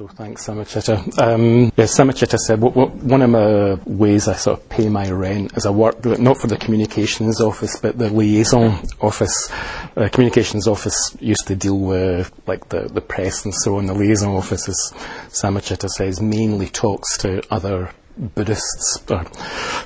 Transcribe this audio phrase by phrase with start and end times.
[0.00, 1.18] So thanks, Samachita.
[1.18, 5.10] Um, yeah, Samachita said what, what, one of my ways I sort of pay my
[5.10, 9.50] rent is I work not for the communications office but the liaison office.
[9.94, 13.84] Uh, communications office used to deal with like the, the press and so on.
[13.84, 14.94] The liaison office, as
[15.28, 17.90] Samachita says, mainly talks to other
[18.20, 19.02] Buddhists.
[19.10, 19.24] Uh,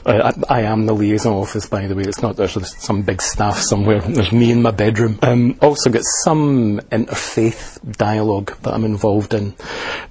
[0.05, 2.03] I, I, am the liaison office, by the way.
[2.03, 4.01] It's not there's some big staff somewhere.
[4.01, 5.21] There's me in my bedroom.
[5.23, 9.55] Um, also got some interfaith dialogue that I'm involved in.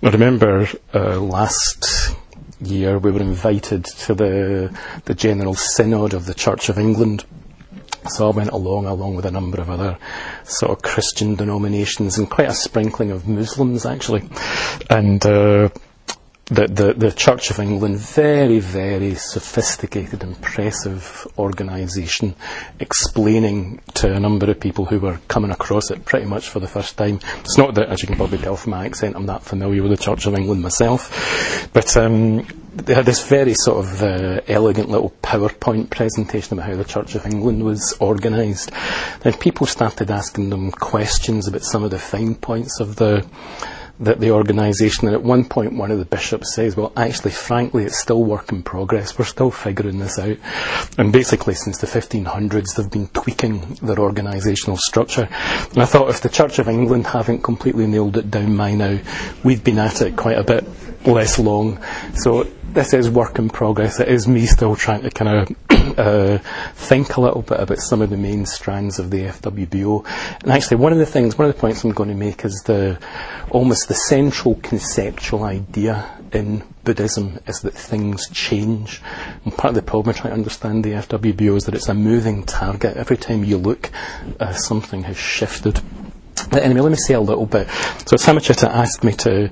[0.02, 2.16] I remember uh, last
[2.62, 7.26] year we were invited to the the General Synod of the Church of England.
[8.10, 9.98] So I went along, along with a number of other
[10.44, 14.30] sort of Christian denominations and quite a sprinkling of Muslims actually.
[14.90, 15.70] And uh,
[16.54, 22.36] the, the, the Church of England, very, very sophisticated, impressive organisation,
[22.80, 26.68] explaining to a number of people who were coming across it pretty much for the
[26.68, 27.20] first time.
[27.40, 29.92] It's not that, as you can probably tell from my accent, I'm that familiar with
[29.92, 32.46] the Church of England myself, but um,
[32.76, 37.16] they had this very sort of uh, elegant little PowerPoint presentation about how the Church
[37.16, 38.72] of England was organised.
[39.22, 43.26] Then people started asking them questions about some of the fine points of the
[44.00, 45.08] the, the organisation.
[45.08, 48.52] And at one point, one of the bishops says, Well, actually, frankly, it's still work
[48.52, 49.18] in progress.
[49.18, 50.38] We're still figuring this out.
[50.98, 55.28] And basically, since the 1500s, they've been tweaking their organisational structure.
[55.72, 59.00] And I thought if the Church of England haven't completely nailed it down by now,
[59.44, 60.66] we've been at it quite a bit
[61.06, 61.84] less long.
[62.16, 64.00] So this is work in progress.
[64.00, 66.38] It is me still trying to kind of uh,
[66.74, 70.06] think a little bit about some of the main strands of the FWBO.
[70.42, 72.64] And actually, one of the things, one of the points I'm going to make is
[72.66, 73.00] the
[73.50, 79.02] almost the central conceptual idea in Buddhism is that things change.
[79.46, 81.94] And part of the problem I try to understand the FWBO is that it's a
[81.94, 82.98] moving target.
[82.98, 83.92] Every time you look,
[84.40, 85.80] uh, something has shifted.
[86.62, 87.68] Anyway, let me say a little bit.
[88.06, 89.50] So Samachita asked me to,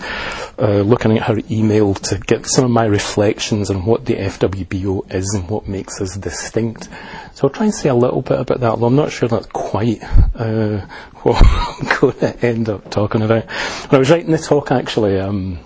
[0.60, 5.14] uh, looking at her email, to get some of my reflections on what the FWBO
[5.14, 6.90] is and what makes us distinct.
[7.34, 9.48] So I'll try and say a little bit about that, although I'm not sure that's
[9.48, 10.04] quite
[10.36, 10.80] uh,
[11.24, 13.46] what I'm going to end up talking about.
[13.46, 15.60] When I was writing the talk, actually, um,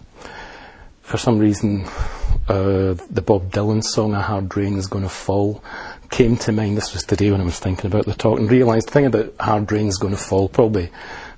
[1.02, 1.86] for some reason,
[2.48, 5.64] uh, the Bob Dylan song "A Hard Rain Is to Fall"
[6.10, 6.78] came to mind.
[6.78, 9.34] This was today when I was thinking about the talk and realised the thing about
[9.40, 10.90] "Hard Rain Is to Fall." Probably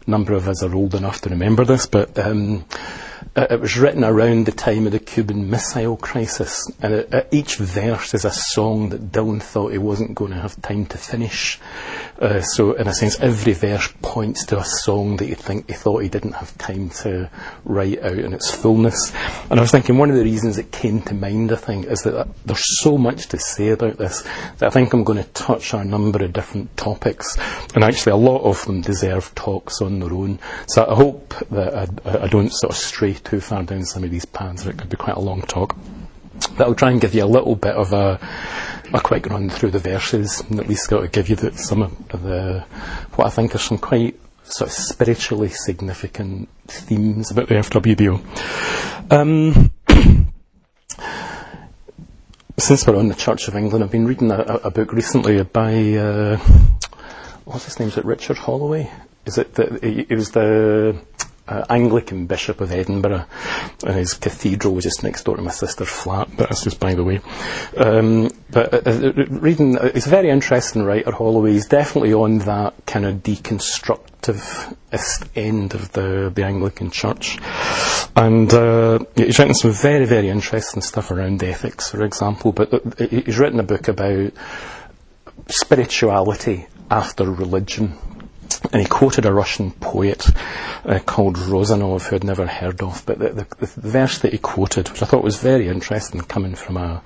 [0.08, 2.18] number of us are old enough to remember this, but.
[2.18, 2.66] Um,
[3.36, 8.14] it was written around the time of the Cuban Missile Crisis, and it, each verse
[8.14, 11.60] is a song that Dylan thought he wasn't going to have time to finish.
[12.20, 15.74] Uh, so, in a sense, every verse points to a song that you think he
[15.74, 17.30] thought he didn't have time to
[17.64, 19.14] write out in its fullness.
[19.50, 22.02] And I was thinking one of the reasons it came to mind, I think, is
[22.02, 24.24] that there's so much to say about this
[24.58, 27.38] that I think I'm going to touch on a number of different topics,
[27.76, 30.40] and actually, a lot of them deserve talks on their own.
[30.68, 34.12] So, I hope that I, I don't sort of stray too far down some of
[34.12, 35.76] these paths, or it could be quite a long talk.
[36.58, 38.20] But I'll try and give you a little bit of a,
[38.94, 41.82] a quick run through the verses, and at least got to give you the, some
[41.82, 42.66] of the
[43.16, 48.22] what I think are some quite sort of spiritually significant themes about the FWBO.
[49.12, 49.72] Um,
[52.58, 55.94] since we're on the Church of England, I've been reading a, a book recently by
[55.96, 56.38] uh,
[57.46, 57.90] what's his name?
[57.90, 58.92] Is it Richard Holloway?
[59.26, 60.96] Is it the, it was the
[61.48, 63.26] uh, Anglican Bishop of Edinburgh,
[63.86, 66.30] and his cathedral was just next door to my sister's flat.
[66.36, 67.22] But that's just by the way.
[67.76, 71.12] Um, but uh, uh reading, uh, it's a very interesting writer.
[71.12, 71.54] Holloway.
[71.54, 77.38] He's definitely on that kind of deconstructivist end of the the Anglican Church,
[78.16, 82.52] and uh, he's written some very very interesting stuff around ethics, for example.
[82.52, 82.80] But uh,
[83.10, 84.34] he's written a book about
[85.48, 87.98] spirituality after religion
[88.72, 90.28] and he quoted a Russian poet
[90.86, 93.04] uh, called Rozanov, who I'd never heard of.
[93.06, 96.56] But the, the, the, verse that he quoted, which I thought was very interesting, coming
[96.56, 97.02] from a,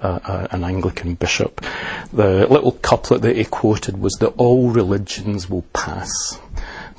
[0.00, 1.64] a, a, an Anglican bishop,
[2.12, 6.38] the little couplet that he quoted was that all religions will pass,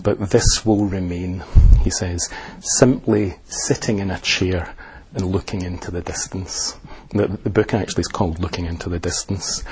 [0.01, 1.43] but this will remain.
[1.81, 2.29] He says,
[2.59, 4.75] simply sitting in a chair
[5.13, 6.77] and looking into the distance.
[7.15, 9.63] The, the, book actually is called Looking into the Distance.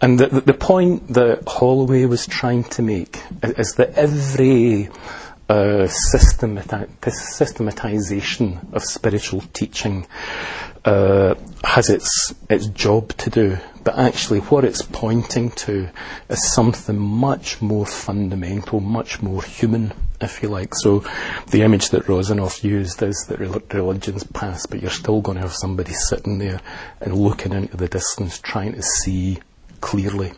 [0.00, 4.88] And the, the, point that Holloway was trying to make is, that every
[5.48, 10.08] uh, systemati- systematization of spiritual teaching
[10.84, 15.88] uh, has its, its job to do, but actually what it's pointing to
[16.28, 20.74] is something much more fundamental, much more human if you like.
[20.74, 21.04] So
[21.50, 25.54] the image that Rozanov used is that religions past, but you're still going to have
[25.54, 26.60] somebody sitting there
[27.00, 29.38] and looking into the distance, trying to see
[29.80, 30.32] clearly.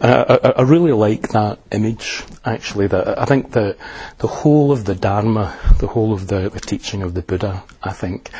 [0.00, 2.86] I, I, I, really like that image, actually.
[2.86, 3.76] That I think that
[4.18, 7.92] the whole of the Dharma, the whole of the, the teaching of the Buddha, I
[7.92, 8.30] think,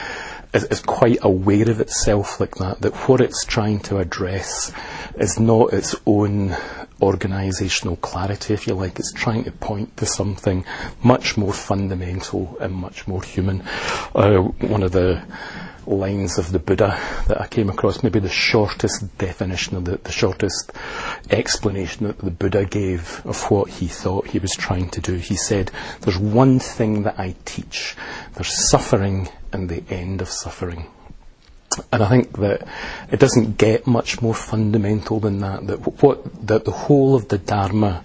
[0.54, 2.80] is, is, quite aware of itself like that.
[2.80, 4.72] That what it's trying to address
[5.16, 6.56] is not its own
[7.00, 8.98] organisational clarity, if you like.
[8.98, 10.64] It's trying to point to something
[11.02, 13.62] much more fundamental and much more human.
[14.14, 15.22] Uh, one of the
[15.86, 20.12] lines of the Buddha that I came across, maybe the shortest definition of the, the
[20.12, 20.72] shortest
[21.30, 25.14] explanation that the Buddha gave of what he thought he was trying to do.
[25.14, 25.70] He said,
[26.00, 27.96] There's one thing that I teach
[28.34, 30.86] there's suffering and the end of suffering.
[31.92, 32.66] And I think that
[33.10, 35.66] it doesn't get much more fundamental than that.
[35.66, 38.04] That what that the whole of the Dharma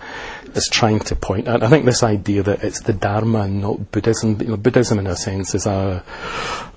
[0.53, 1.63] is trying to point at.
[1.63, 4.39] I think this idea that it's the Dharma and not Buddhism.
[4.41, 6.03] You know, Buddhism, in a sense, is a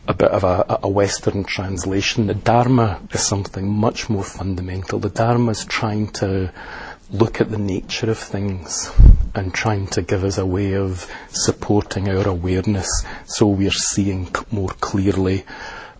[0.07, 2.27] a bit of a, a Western translation.
[2.27, 4.99] The Dharma is something much more fundamental.
[4.99, 6.51] The Dharma is trying to
[7.11, 8.91] look at the nature of things
[9.35, 12.89] and trying to give us a way of supporting our awareness
[13.25, 15.45] so we're seeing more clearly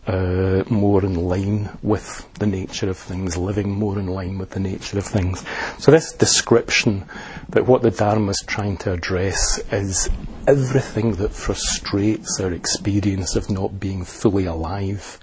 [0.09, 4.61] uh, more in line with the nature of things, living more in line with the
[4.61, 5.45] nature of things.
[5.79, 7.05] So, this description
[7.51, 10.09] that what the Dharma is trying to address is
[10.47, 15.19] everything that frustrates our experience of not being fully alive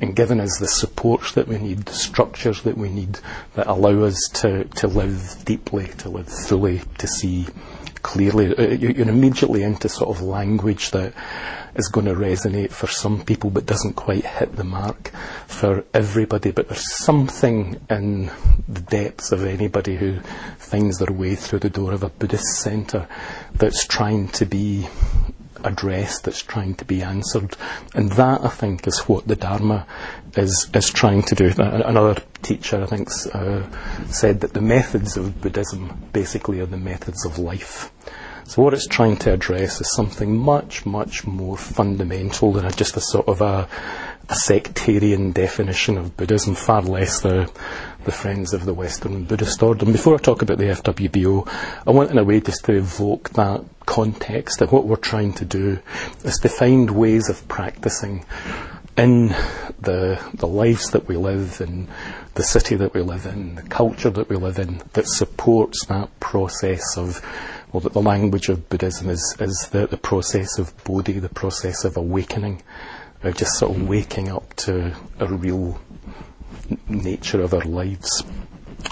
[0.00, 3.18] and giving us the supports that we need, the structures that we need
[3.54, 7.46] that allow us to, to live deeply, to live fully, to see
[8.04, 8.56] clearly.
[8.56, 11.12] Uh, you're immediately into sort of language that
[11.74, 15.10] is going to resonate for some people but doesn't quite hit the mark
[15.48, 16.52] for everybody.
[16.52, 18.30] But there's something in
[18.68, 20.20] the depths of anybody who
[20.58, 23.08] finds their way through the door of a Buddhist centre
[23.54, 24.86] that's trying to be
[25.64, 27.56] addressed, that's trying to be answered.
[27.94, 29.86] And that, I think, is what the Dharma
[30.36, 31.52] is, is trying to do.
[31.58, 33.62] Another teacher, I think, uh,
[34.06, 37.90] said that the methods of Buddhism basically are the methods of life.
[38.46, 43.00] So what it's trying to address is something much, much more fundamental than just a
[43.00, 43.66] sort of a,
[44.28, 47.50] a sectarian definition of Buddhism, far less the,
[48.04, 49.86] the Friends of the Western Buddhist Order.
[49.86, 51.48] And before I talk about the FWBO,
[51.86, 55.44] I want in a way just to evoke that context that what we're trying to
[55.44, 55.78] do
[56.24, 58.24] is to find ways of practicing
[58.96, 59.28] in
[59.80, 61.88] the, the lives that we live in,
[62.34, 66.08] the city that we live in, the culture that we live in, that supports that
[66.20, 67.20] process of
[67.72, 71.84] well, that the language of Buddhism is, is the, the process of bodhi, the process
[71.84, 72.62] of awakening,
[73.24, 75.80] of just sort of waking up to a real
[76.88, 78.22] nature of our lives.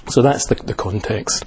[0.08, 1.44] So that's the, the context.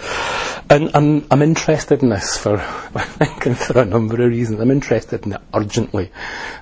[0.70, 4.60] And I'm, I'm interested in this for, for a number of reasons.
[4.60, 6.12] I'm interested in it urgently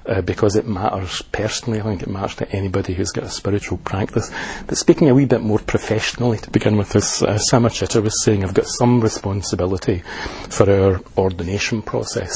[0.06, 1.80] uh, because it matters personally.
[1.80, 4.32] I think it matters to anybody who's got a spiritual practice.
[4.68, 8.44] But speaking a wee bit more professionally to begin with, as uh, Samachitta was saying,
[8.44, 10.04] I've got some responsibility
[10.50, 12.34] for our ordination process.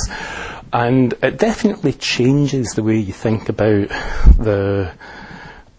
[0.72, 3.90] And it definitely changes the way you think about
[4.38, 4.92] the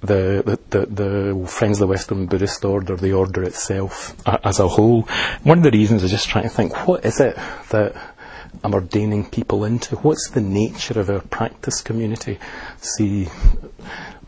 [0.01, 5.03] the, the, the, Friends of the Western Buddhist Order, the order itself as a whole.
[5.43, 7.37] One of the reasons is just trying to think what is it
[7.71, 7.95] that
[8.63, 9.97] I'm ordaining people into?
[9.97, 12.39] What's the nature of our practice community?
[12.81, 13.29] See,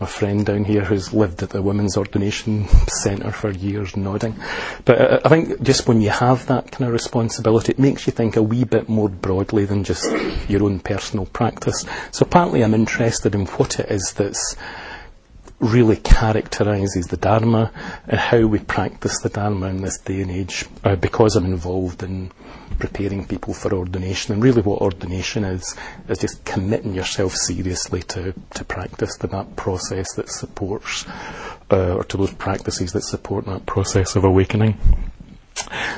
[0.00, 4.34] my friend down here who's lived at the Women's Ordination Centre for years nodding.
[4.84, 8.12] But uh, I think just when you have that kind of responsibility, it makes you
[8.12, 10.11] think a wee bit more broadly than just
[10.49, 11.84] your own personal practice.
[12.12, 14.56] So partly I'm interested in what it is that's
[15.60, 17.70] really characterises the Dharma
[18.08, 22.02] and how we practice the Dharma in this day and age uh, because I'm involved
[22.02, 22.32] in
[22.79, 24.32] preparing people for ordination.
[24.32, 25.76] And really, what ordination is,
[26.08, 31.06] is just committing yourself seriously to, to practice to that process that supports,
[31.70, 34.79] uh, or to those practices that support that process of awakening.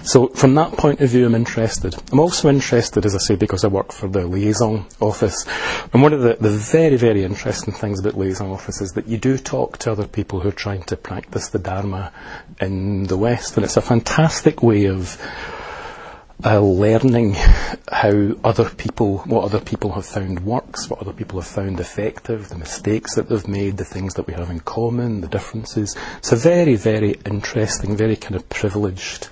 [0.03, 1.95] So, from that point of view, I'm interested.
[2.11, 5.47] I'm also interested, as I say, because I work for the liaison office.
[5.93, 9.19] And one of the, the very, very interesting things about liaison office is that you
[9.19, 12.13] do talk to other people who are trying to practice the Dharma
[12.61, 13.57] in the West.
[13.57, 15.21] And it's a fantastic way of
[16.45, 17.35] uh, learning
[17.91, 22.49] how other people, what other people have found works, what other people have found effective,
[22.49, 25.97] the mistakes that they've made, the things that we have in common, the differences.
[26.19, 29.29] It's a very, very interesting, very kind of privileged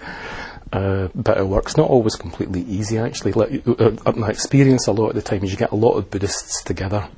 [0.72, 1.64] uh, bit of work.
[1.64, 3.32] It's not always completely easy, actually.
[3.32, 5.94] Like, uh, uh, my experience a lot of the time is you get a lot
[5.94, 7.08] of Buddhists together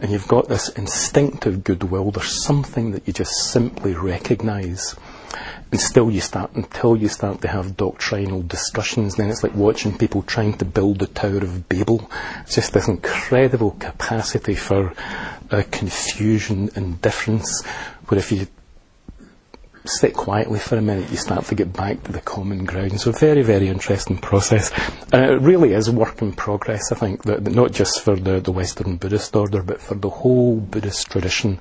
[0.00, 2.10] and you've got this instinctive goodwill.
[2.10, 4.96] There's something that you just simply recognise
[5.72, 9.96] and still you start until you start to have doctrinal discussions then it's like watching
[9.96, 12.10] people trying to build the tower of babel
[12.42, 14.92] it's just this incredible capacity for
[15.50, 17.64] uh, confusion and difference
[18.08, 18.46] where if you
[19.84, 23.00] sit quietly for a minute, you start to get back to the common ground.
[23.00, 24.70] So very, very interesting process.
[25.12, 28.40] And it really is work in progress, I think, that, that not just for the,
[28.40, 31.58] the Western Buddhist order, but for the whole Buddhist tradition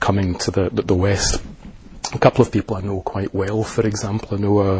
[0.00, 1.42] coming to the, the, the West.
[2.12, 4.78] A couple of people I know quite well, for example, I know a,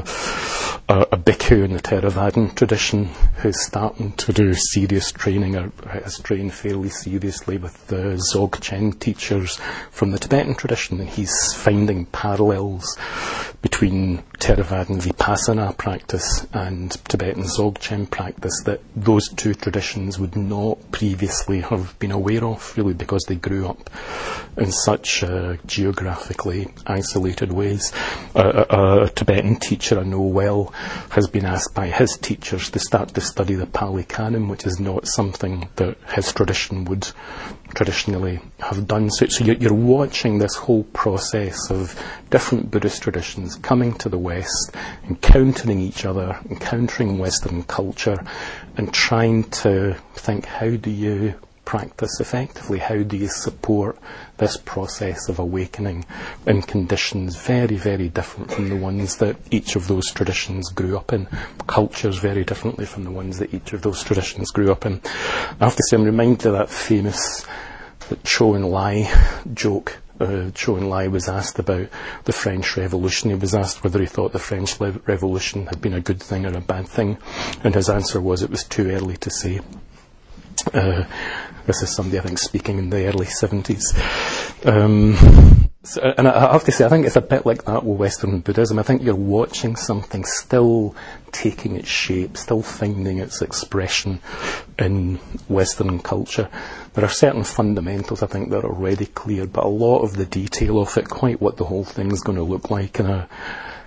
[0.88, 3.06] a, a bhikkhu in the Theravadan tradition
[3.38, 9.58] who's starting to do serious training or has trained fairly seriously with the Dzogchen teachers
[9.90, 12.96] from the Tibetan tradition, and he's finding parallels
[13.62, 21.62] between Theravadan Vipassana practice and Tibetan Dzogchen practice that those two traditions would not previously
[21.62, 23.90] have been aware of, really, because they grew up
[24.56, 25.24] in such
[25.66, 27.92] geographically isolated ways.
[28.34, 30.72] Uh, a, a Tibetan teacher I know well
[31.10, 34.80] has been asked by his teachers to start to study the Pali Canon, which is
[34.80, 37.08] not something that his tradition would
[37.74, 39.10] traditionally have done.
[39.10, 44.18] So, so you're, you're, watching this whole process of different Buddhist traditions coming to the
[44.18, 44.72] West,
[45.08, 48.24] encountering each other, encountering Western culture,
[48.76, 52.78] and trying to think how do you practice effectively?
[52.78, 53.98] How do you support
[54.36, 56.04] this process of awakening
[56.46, 61.12] in conditions very, very different from the ones that each of those traditions grew up
[61.12, 61.26] in?
[61.66, 65.00] Cultures very differently from the ones that each of those traditions grew up in.
[65.60, 67.46] I have to say, I'm reminded of that famous
[68.24, 71.88] Chou Enlai joke uh, Chou Enlai was asked about
[72.24, 73.30] the French Revolution.
[73.30, 76.46] He was asked whether he thought the French Le- Revolution had been a good thing
[76.46, 77.18] or a bad thing,
[77.64, 79.60] and his answer was it was too early to say.
[80.72, 81.04] Uh,
[81.66, 83.94] this is somebody I think speaking in the early 70s.
[84.66, 87.98] Um, so, and I have to say, I think it's a bit like that with
[87.98, 88.78] Western Buddhism.
[88.78, 90.96] I think you're watching something still
[91.30, 94.20] taking its shape, still finding its expression
[94.78, 95.16] in
[95.48, 96.48] Western culture.
[96.94, 100.24] There are certain fundamentals, I think, that are already clear, but a lot of the
[100.24, 103.28] detail of it, quite what the whole thing is going to look like in a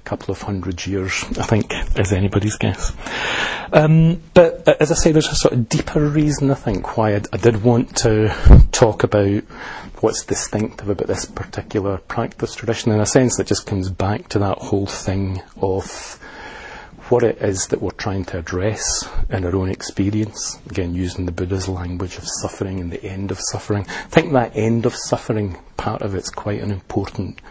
[0.08, 2.94] couple of hundred years, I think, is anybody's guess.
[3.74, 7.16] Um, but uh, as I say, there's a sort of deeper reason, I think, why
[7.16, 8.34] I, I did want to
[8.72, 9.44] talk about
[10.00, 12.94] what's distinctive about this particular practice tradition.
[12.94, 16.18] In a sense, it just comes back to that whole thing of
[17.10, 20.58] what it is that we're trying to address in our own experience.
[20.70, 23.86] Again, using the Buddha's language of suffering and the end of suffering.
[23.90, 27.42] I think that end of suffering part of it's quite an important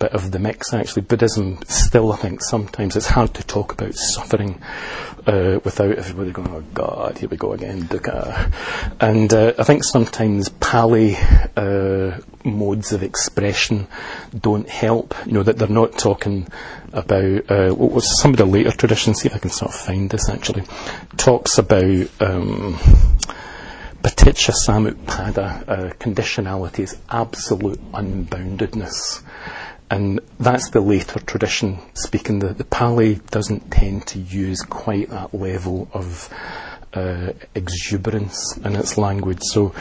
[0.00, 1.02] bit of the mix actually.
[1.02, 4.60] Buddhism still, I think, sometimes it's hard to talk about suffering
[5.26, 8.52] uh, without everybody going, oh God, here we go again, dukkha.
[8.98, 11.16] And uh, I think sometimes Pali
[11.54, 13.86] uh, modes of expression
[14.36, 15.14] don't help.
[15.26, 16.48] You know, that they're not talking
[16.92, 19.78] about, uh, what was some of the later traditions, see if I can sort of
[19.78, 20.64] find this actually,
[21.16, 22.08] talks about.
[22.20, 22.78] Um,
[24.02, 29.22] Paticca Samuppada, uh, conditionality is absolute unboundedness.
[29.90, 32.38] And that's the later tradition speaking.
[32.38, 36.32] The, the Pali doesn't tend to use quite that level of
[36.94, 39.40] uh, exuberance in its language.
[39.42, 39.74] So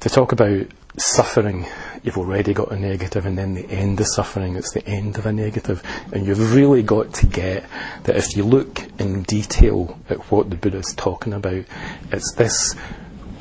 [0.00, 0.66] to talk about
[0.96, 1.66] suffering,
[2.02, 5.26] you've already got a negative, and then the end of suffering, it's the end of
[5.26, 5.82] a negative.
[6.12, 7.64] And you've really got to get
[8.04, 11.64] that if you look in detail at what the Buddha is talking about,
[12.12, 12.74] it's this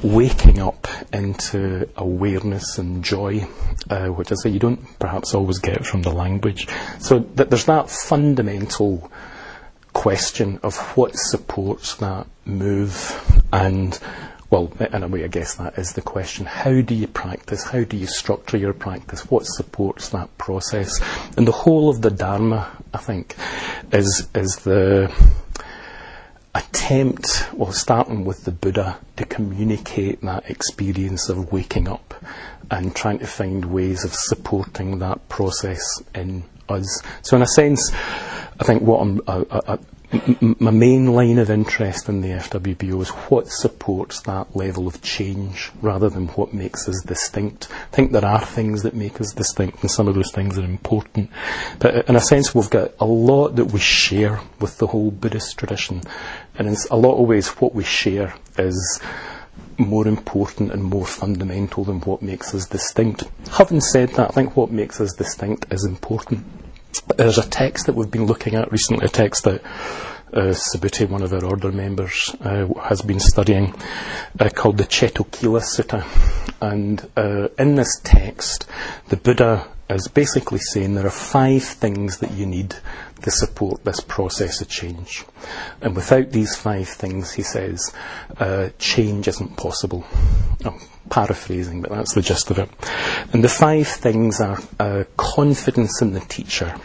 [0.04, 3.48] waking up into awareness and joy,
[3.90, 6.68] uh, which I say you don't perhaps always get from the language.
[7.00, 9.10] So th- there's that fundamental
[9.94, 13.98] question of what supports that move and
[14.54, 16.46] well, in a way, I guess that is the question.
[16.46, 17.64] How do you practice?
[17.64, 19.32] How do you structure your practice?
[19.32, 21.02] What supports that process?
[21.36, 23.36] And the whole of the Dharma, I think,
[23.92, 25.12] is is the
[26.56, 32.14] attempt, well, starting with the Buddha, to communicate that experience of waking up
[32.70, 35.82] and trying to find ways of supporting that process
[36.14, 37.02] in us.
[37.22, 37.92] So, in a sense,
[38.60, 39.78] I think what I'm, uh, uh,
[40.60, 45.72] my main line of interest in the FWBO is what supports that level of change
[45.82, 47.68] rather than what makes us distinct.
[47.72, 50.64] I think there are things that make us distinct, and some of those things are
[50.64, 51.32] important.
[51.80, 55.58] But in a sense, we've got a lot that we share with the whole Buddhist
[55.58, 56.02] tradition,
[56.58, 59.02] and in a lot of ways, what we share is
[59.78, 63.24] more important and more fundamental than what makes us distinct.
[63.52, 66.46] Having said that, I think what makes us distinct is important.
[67.18, 69.64] There's a text that we've been looking at recently, a text that
[70.34, 73.74] uh, Subhuti, one of our order members, uh, has been studying,
[74.40, 76.04] uh, called the Cetokhila Sutta.
[76.62, 78.68] And uh, in this text,
[79.10, 82.76] the Buddha as basically saying there are five things that you need
[83.22, 85.24] to support this process of change.
[85.82, 87.94] And without these five things, he says,
[88.38, 90.06] uh, change isn't possible.
[90.66, 92.70] I'm paraphrasing, but that's the gist of it.
[93.34, 96.76] And the five things are uh, confidence in the teacher,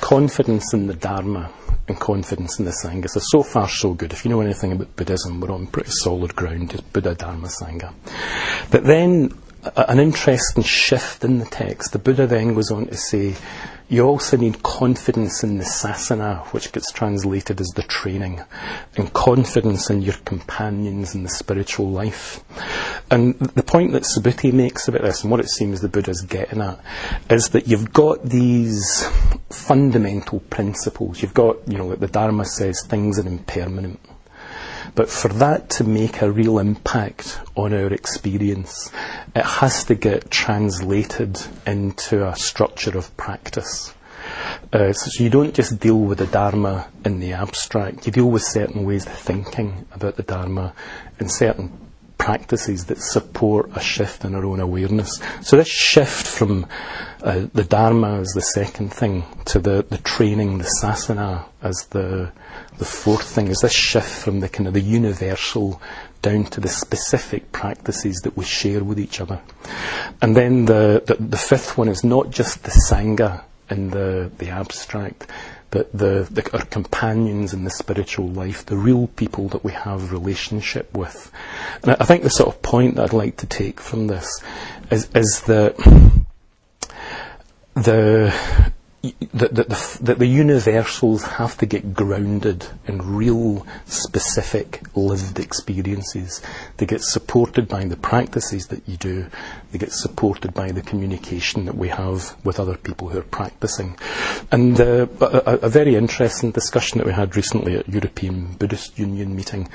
[0.00, 1.50] confidence in the Dharma,
[1.88, 3.08] and confidence in the Sangha.
[3.08, 4.12] So, so far, so good.
[4.12, 7.92] If you know anything about Buddhism, we're on pretty solid ground, Buddha, Dharma, Sangha.
[8.70, 9.32] But then,
[9.76, 11.92] an interesting shift in the text.
[11.92, 13.34] The Buddha then goes on to say,
[13.90, 18.42] you also need confidence in the sasana, which gets translated as the training,
[18.96, 22.44] and confidence in your companions in the spiritual life.
[23.10, 26.60] And the point that Subhuti makes about this, and what it seems the Buddha's getting
[26.60, 26.78] at,
[27.30, 29.08] is that you've got these
[29.48, 31.22] fundamental principles.
[31.22, 34.00] You've got, you know, like the Dharma says, things are impermanent.
[34.94, 38.90] But for that to make a real impact on our experience,
[39.34, 43.94] it has to get translated into a structure of practice.
[44.72, 48.42] Uh, so you don't just deal with the Dharma in the abstract, you deal with
[48.42, 50.74] certain ways of thinking about the Dharma
[51.18, 51.72] and certain
[52.18, 55.20] practices that support a shift in our own awareness.
[55.40, 56.66] So this shift from
[57.22, 62.32] uh, the Dharma as the second thing to the, the training, the sasana as the
[62.78, 65.80] the fourth thing is this shift from the kind of the universal
[66.22, 69.40] down to the specific practices that we share with each other.
[70.20, 74.48] And then the, the, the fifth one is not just the Sangha in the, the
[74.48, 75.26] abstract,
[75.70, 80.12] but the, the, our companions in the spiritual life, the real people that we have
[80.12, 81.30] relationship with.
[81.82, 84.42] And I think the sort of point that I'd like to take from this
[84.90, 85.76] is, is that
[87.74, 96.42] the that the, the, the, universals have to get grounded in real, specific, lived experiences.
[96.78, 99.26] They get supported by the practices that you do.
[99.70, 103.96] They get supported by the communication that we have with other people who are practicing.
[104.50, 109.36] And uh, a, a, very interesting discussion that we had recently at European Buddhist Union
[109.36, 109.68] meeting.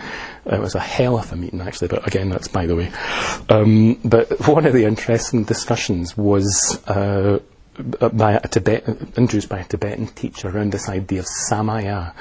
[0.46, 2.92] Uh, it was a hell of a meeting, actually, but again, that's by the way.
[3.48, 7.40] Um, but one of the interesting discussions was uh,
[8.14, 12.14] by a Tibetan, introduced by a Tibetan teacher around this idea of samaya.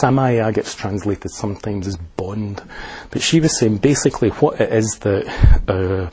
[0.00, 2.62] Samaya gets translated sometimes as bond,
[3.10, 5.26] but she was saying basically what it is that
[5.68, 6.10] uh,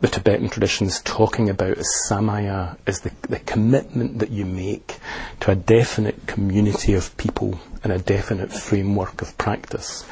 [0.00, 4.96] the Tibetan tradition is talking about as samaya is the, the commitment that you make
[5.40, 10.04] to a definite community of people in a definite framework of practice,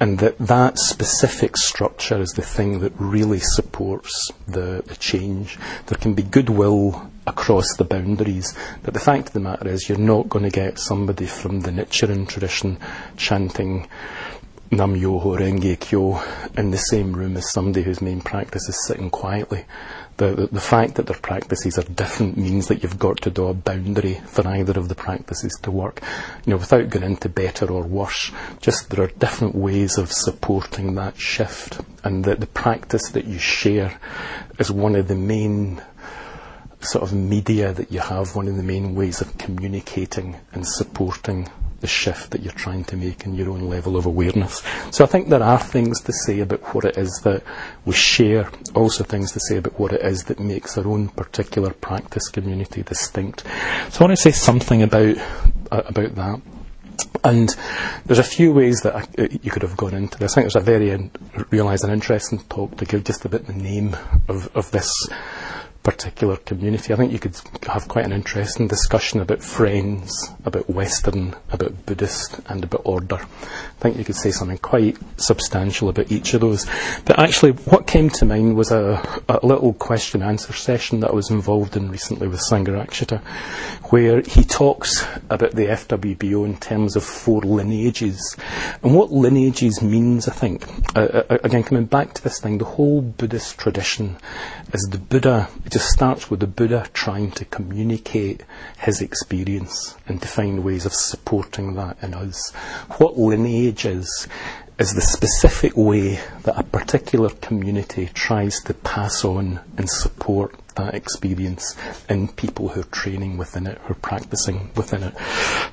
[0.00, 5.58] and that that specific structure is the thing that really supports the, the change.
[5.86, 8.54] There can be goodwill across the boundaries.
[8.82, 11.70] But the fact of the matter is, you're not going to get somebody from the
[11.70, 12.78] Nichiren tradition
[13.16, 13.86] chanting
[14.70, 16.20] Nam Myoho Renge Kyo
[16.56, 19.64] in the same room as somebody whose main practice is sitting quietly.
[20.18, 23.50] The, the, the, fact that their practices are different means that you've got to draw
[23.50, 26.02] a boundary for either of the practices to work.
[26.44, 30.96] You know, without going into better or worse, just there are different ways of supporting
[30.96, 33.98] that shift, and that the practice that you share
[34.58, 35.80] is one of the main
[36.80, 41.48] sort of media that you have, one of the main ways of communicating and supporting
[41.80, 44.62] the shift that you're trying to make in your own level of awareness.
[44.90, 47.42] So I think there are things to say about what it is that
[47.84, 51.72] we share, also things to say about what it is that makes our own particular
[51.72, 53.44] practice community distinct.
[53.90, 55.16] So I want to say something about
[55.70, 56.40] uh, about that.
[57.22, 57.54] And
[58.06, 60.32] there's a few ways that I, uh, you could have gone into this.
[60.32, 61.10] I think there's a very in,
[61.50, 63.96] realised an interesting talk to give just a bit the name
[64.28, 64.90] of, of this
[65.88, 66.92] particular community.
[66.92, 70.12] I think you could have quite an interesting discussion about friends,
[70.44, 73.16] about Western, about Buddhist, and about order.
[73.16, 76.66] I think you could say something quite substantial about each of those.
[77.06, 81.14] But actually, what came to mind was a, a little question answer session that I
[81.14, 83.22] was involved in recently with Sangharakshita,
[83.90, 88.36] where he talks about the FWBO in terms of four lineages.
[88.82, 92.66] And what lineages means, I think, uh, uh, again, coming back to this thing, the
[92.66, 94.18] whole Buddhist tradition
[94.74, 98.42] is the Buddha just starts with the Buddha trying to communicate
[98.80, 102.50] his experience and to find ways of supporting that in us.
[102.96, 104.26] What lineage is,
[104.76, 110.94] is the specific way that a particular community tries to pass on and support that
[110.94, 111.76] experience
[112.08, 115.14] in people who are training within it, who are practicing within it.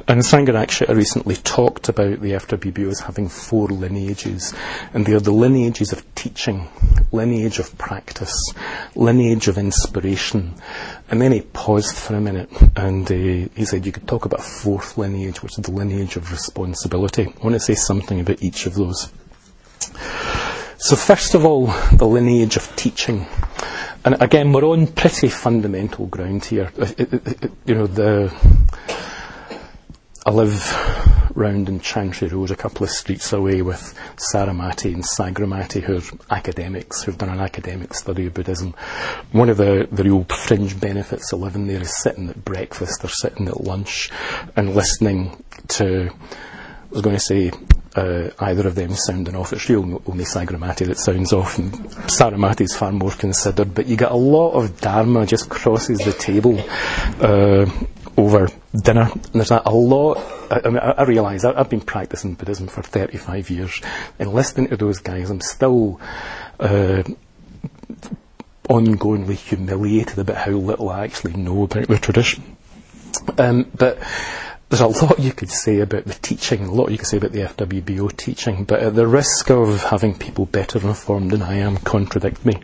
[0.08, 4.54] And Sangharakshita recently talked about the FWBO as having four lineages,
[4.94, 6.68] and they are the lineages of teaching,
[7.12, 8.36] lineage of practice,
[8.96, 10.54] lineage of inspiration.
[11.10, 14.40] And then he paused for a minute and uh, he said you could talk about
[14.42, 17.28] a fourth lineage, which is the lineage of responsibility.
[17.28, 19.12] I want to say something about each of those.
[20.78, 23.26] So, first of all, the lineage of teaching.
[24.06, 26.72] And again, we're on pretty fundamental ground here.
[26.78, 28.32] It, it, it, you know, the
[30.28, 35.82] I live round in Chantry Road, a couple of streets away, with Saramati and Sagramati,
[35.82, 38.74] who are academics, who've done an academic study of Buddhism.
[39.34, 43.10] One of the, the real fringe benefits of living there is sitting at breakfast or
[43.10, 44.10] sitting at lunch
[44.56, 47.52] and listening to, I was going to say,
[47.96, 49.54] uh, either of them sounding off.
[49.54, 53.74] It's real only Sagramati that sounds off, and Saramati is far more considered.
[53.74, 56.60] But you get a lot of Dharma just crosses the table.
[57.20, 57.70] Uh,
[58.18, 59.10] over dinner.
[59.12, 60.18] And there's a, lot.
[60.50, 63.82] I, I, mean, I, I realise I, have been practicing Buddhism for 35 years,
[64.20, 66.00] and listening to those guys, I'm still
[66.60, 67.04] uh,
[68.70, 72.56] ongoingly humiliated about how little I actually know about the tradition.
[73.38, 74.00] Um, but
[74.70, 77.32] there's a lot you could say about the teaching, a lot you could say about
[77.32, 81.78] the FWBO teaching, but at the risk of having people better informed than I am
[81.78, 82.56] contradict me,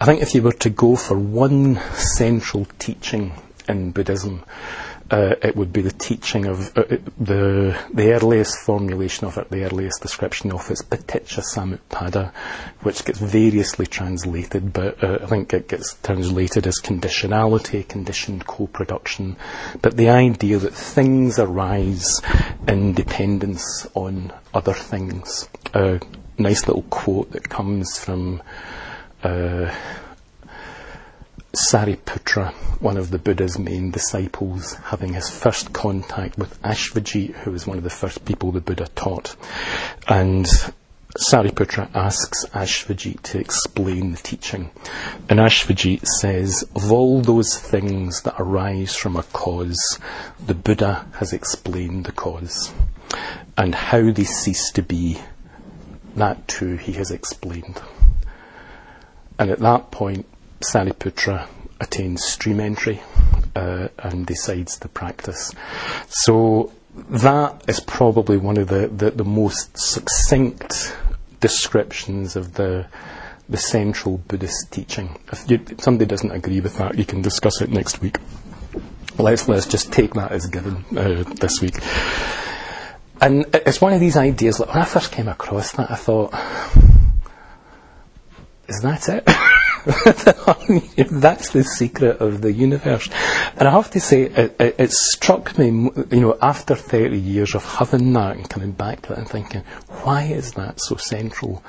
[0.00, 3.32] I think if you were to go for one central teaching
[3.68, 4.44] in Buddhism,
[5.10, 6.84] uh, it would be the teaching of uh,
[7.18, 12.32] the the earliest formulation of it, the earliest description of it, Paticca Samuppada,
[12.82, 19.36] which gets variously translated, but uh, I think it gets translated as conditionality, conditioned co-production.
[19.80, 22.20] But the idea that things arise
[22.66, 25.48] in dependence on other things.
[25.74, 26.00] A
[26.36, 28.42] nice little quote that comes from.
[31.66, 37.66] Sariputra, one of the Buddha's main disciples, having his first contact with Ashvajit, who was
[37.66, 39.34] one of the first people the Buddha taught.
[40.06, 40.46] And
[41.16, 44.70] Sariputra asks Ashvajit to explain the teaching.
[45.28, 49.98] And Ashvajit says, Of all those things that arise from a cause,
[50.46, 52.72] the Buddha has explained the cause.
[53.56, 55.18] And how they cease to be,
[56.14, 57.82] that too he has explained.
[59.40, 60.26] And at that point,
[60.60, 61.48] Sariputra
[61.80, 63.00] attains stream entry
[63.54, 65.52] uh, and decides to practice.
[66.08, 70.96] So that is probably one of the, the, the most succinct
[71.40, 72.86] descriptions of the
[73.48, 75.18] the central Buddhist teaching.
[75.32, 78.18] If, you, if, somebody doesn't agree with that, you can discuss it next week.
[79.18, 81.74] Let's let's just take that as given uh, this week.
[83.20, 84.60] And it's one of these ideas.
[84.60, 86.32] Like when I first came across that, I thought,
[88.68, 89.24] "Is that it?"
[90.98, 93.08] That's the secret of the universe.
[93.56, 97.54] And I have to say, it, it, it, struck me, you know, after 30 years
[97.54, 99.62] of having that and coming back to it and thinking,
[100.02, 101.64] why is that so central?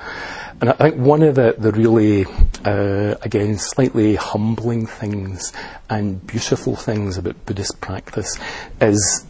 [0.60, 2.26] And I think one of the, the really,
[2.62, 5.54] uh, again, slightly humbling things
[5.88, 8.38] and beautiful things about Buddhist practice
[8.82, 9.24] is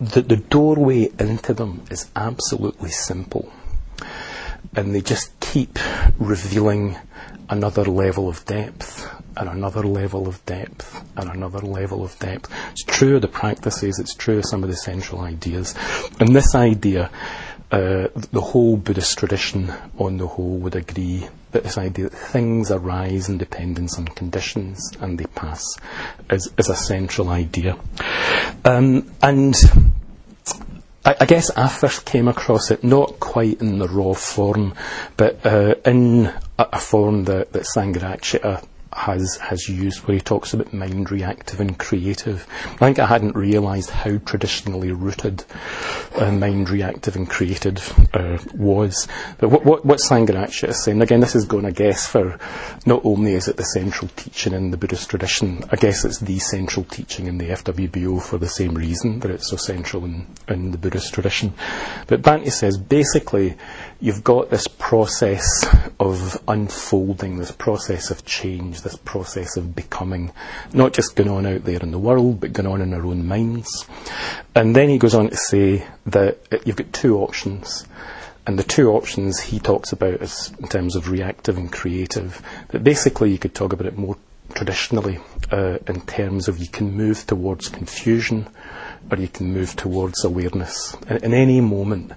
[0.00, 3.52] that the doorway into them is absolutely simple.
[4.74, 5.78] And they just keep
[6.18, 6.96] revealing
[7.48, 12.50] another level of depth and another level of depth and another level of depth.
[12.72, 15.74] It's true of the practices, it's true of some of the central ideas.
[16.20, 17.10] And this idea,
[17.70, 22.70] uh, the whole Buddhist tradition on the whole would agree that this idea that things
[22.70, 25.64] arise in dependence on conditions and they pass
[26.30, 27.76] is, is a central idea.
[28.64, 29.54] Um, and
[31.06, 34.74] I, guess I first came across it not quite in the raw form,
[35.18, 36.26] but uh, in
[36.58, 38.64] a, a, form that, that Sangharakshita
[38.94, 42.46] has has used, where he talks about mind reactive and creative.
[42.64, 45.44] I think I hadn't realised how traditionally rooted
[46.16, 49.08] uh, mind reactive and creative uh, was.
[49.38, 52.38] But what, what, what is saying, again, this is going, I guess, for
[52.86, 56.38] not only is it the central teaching in the Buddhist tradition, I guess it's the
[56.38, 60.70] central teaching in the FWBO for the same reason that it's so central in, in
[60.70, 61.52] the Buddhist tradition.
[62.06, 63.56] But Bhante says basically
[64.00, 65.66] you've got this process
[65.98, 70.30] of unfolding, this process of change, this process of becoming,
[70.72, 73.26] not just going on out there in the world, but going on in our own
[73.26, 73.86] minds.
[74.54, 77.86] And then he goes on to say that you've got two options.
[78.46, 82.42] And the two options he talks about is in terms of reactive and creative.
[82.68, 84.16] But basically, you could talk about it more
[84.54, 85.18] traditionally
[85.50, 88.46] uh, in terms of you can move towards confusion
[89.10, 90.94] or you can move towards awareness.
[91.08, 92.12] In, in any moment,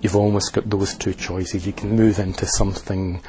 [0.00, 1.66] you've almost got those two choices.
[1.66, 3.20] You can move into something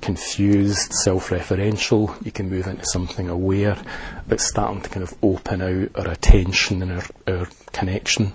[0.00, 3.76] confused, self referential, you can move into something aware
[4.26, 8.32] that's starting to kind of open out our attention and our, our connection.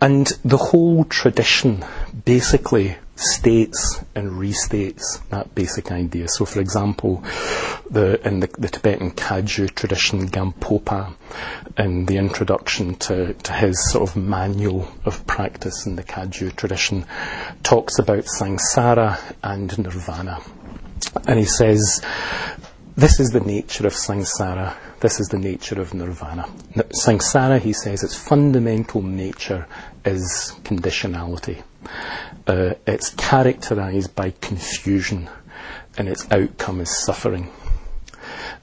[0.00, 1.84] And the whole tradition
[2.24, 6.28] basically states and restates that basic idea.
[6.28, 7.22] So, for example,
[7.90, 11.14] the, in the, the Tibetan Kagyu tradition, Gampopa,
[11.78, 17.06] in the introduction to, to his sort of manual of practice in the Kagyu tradition,
[17.62, 20.40] talks about samsara and nirvana.
[21.26, 22.00] And he says
[22.96, 24.74] this is the nature of samsara.
[25.00, 26.44] This is the nature of nirvana.
[27.04, 29.66] Samsara, he says, its fundamental nature
[30.04, 31.62] is conditionality.
[32.46, 35.28] Uh, it's characterized by confusion,
[35.96, 37.50] and its outcome is suffering.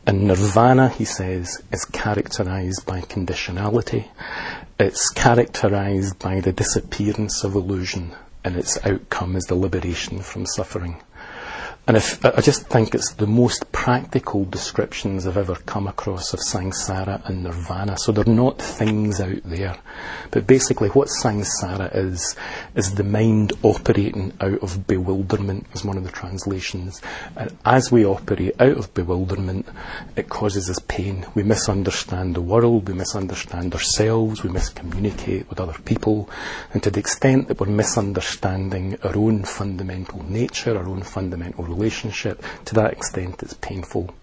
[0.06, 4.08] And nirvana, he says, is characterized by conditionality.
[4.80, 11.02] It's characterized by the disappearance of illusion, and its outcome is the liberation from suffering.
[11.90, 16.40] And if, I just think it's the most practical descriptions I've ever come across of
[16.40, 17.98] samsara and nirvana.
[17.98, 19.76] So they're not things out there.
[20.30, 22.36] But basically, what samsara is,
[22.76, 27.02] is the mind operating out of bewilderment, is one of the translations.
[27.36, 29.68] And as we operate out of bewilderment,
[30.16, 31.26] it causes us pain.
[31.34, 36.30] We misunderstand the world, we misunderstand ourselves, we miscommunicate with other people.
[36.72, 42.44] And to the extent that we're misunderstanding our own fundamental nature, our own fundamental relationship,
[42.66, 44.14] to that extent it's painful.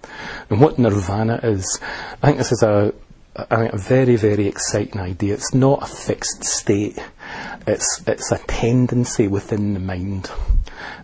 [0.51, 1.81] And what nirvana is,
[2.23, 2.93] I think this is a,
[3.35, 5.35] a, a very, very exciting idea.
[5.35, 6.99] It's not a fixed state.
[7.67, 10.31] It's, it's a tendency within the mind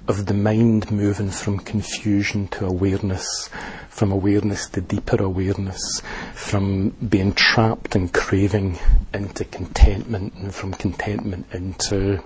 [0.09, 3.49] of the mind moving from confusion to awareness,
[3.89, 6.03] from awareness to deeper awareness,
[6.35, 8.79] from being trapped and craving
[9.15, 12.21] into contentment, and from contentment into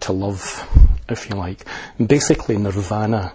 [0.00, 1.64] to love, if you like.
[1.98, 3.32] And basically, nirvana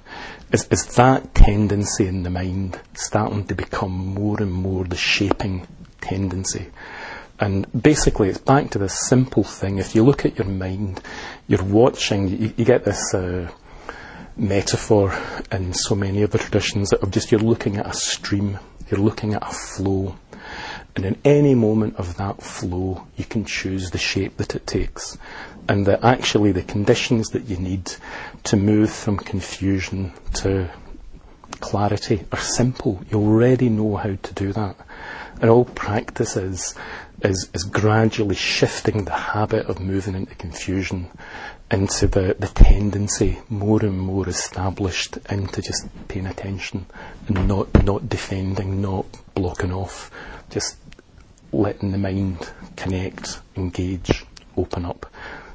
[0.52, 5.68] is, is that tendency in the mind starting to become more and more the shaping
[6.02, 6.68] tendency.
[7.40, 9.80] And basically, it's back to this simple thing.
[9.80, 11.02] If you look at your mind,
[11.48, 13.50] you're watching, you, you get this uh,
[14.38, 15.18] metaphor
[15.52, 19.34] in so many of the traditions of just you're looking at a stream, you're looking
[19.34, 20.16] at a flow.
[20.96, 25.18] And in any moment of that flow, you can choose the shape that it takes
[25.68, 27.94] and that actually the conditions that you need
[28.44, 30.70] to move from confusion to
[31.60, 33.02] clarity are simple.
[33.10, 34.76] You already know how to do that.
[35.42, 36.76] And all practice is,
[37.24, 41.10] is, is gradually shifting the habit of moving into confusion
[41.72, 46.86] into the, the tendency more and more established into just paying attention
[47.28, 50.12] and not, not defending, not blocking off,
[50.50, 50.78] just
[51.54, 54.26] letting the mind connect, engage,
[54.58, 55.06] open up.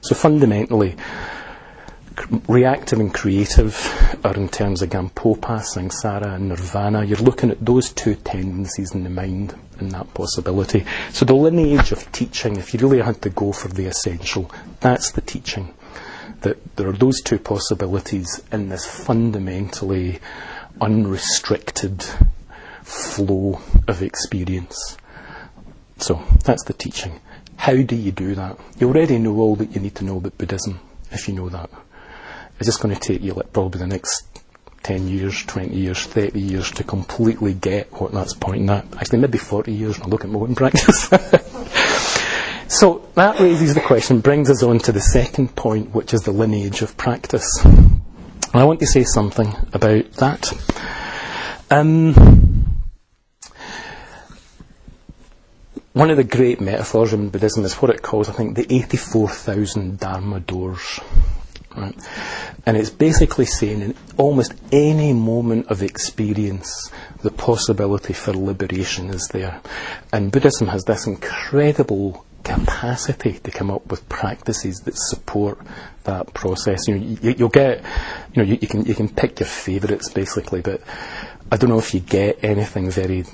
[0.06, 0.94] So fundamentally,
[2.46, 3.74] reactive and creative
[4.24, 7.04] are in terms of Gampopa, Samsara, and Nirvana.
[7.04, 10.86] You're looking at those two tendencies in the mind and that possibility.
[11.10, 15.10] So the lineage of teaching, if you really had to go for the essential, that's
[15.10, 15.74] the teaching.
[16.42, 20.20] That there are those two possibilities in this fundamentally
[20.80, 22.04] unrestricted
[22.84, 24.96] flow of experience.
[25.98, 27.18] So that's the teaching.
[27.56, 28.58] How do you do that?
[28.78, 31.70] You already know all that you need to know about Buddhism, if you know that.
[32.58, 34.26] It's just going to take you like probably the next
[34.82, 38.84] 10 years, 20 years, 30 years to completely get what that's pointing at.
[38.96, 41.08] Actually, maybe 40 years when I look at my own practice.
[42.68, 46.30] so that raises the question, brings us on to the second point, which is the
[46.30, 47.48] lineage of practice.
[47.64, 48.00] And
[48.54, 50.52] I want to say something about that.
[51.68, 52.45] Um,
[55.96, 59.98] One of the great metaphors in Buddhism is what it calls, I think, the 84,000
[59.98, 61.00] Dharma doors.
[61.74, 61.96] Right?
[62.66, 69.26] And it's basically saying in almost any moment of experience, the possibility for liberation is
[69.32, 69.62] there.
[70.12, 75.58] And Buddhism has this incredible capacity to come up with practices that support
[76.04, 76.86] that process.
[76.86, 77.82] You know, you, will get,
[78.34, 80.82] you know, you, you, can you can pick your favourites basically, but
[81.50, 83.24] I don't know if you get anything very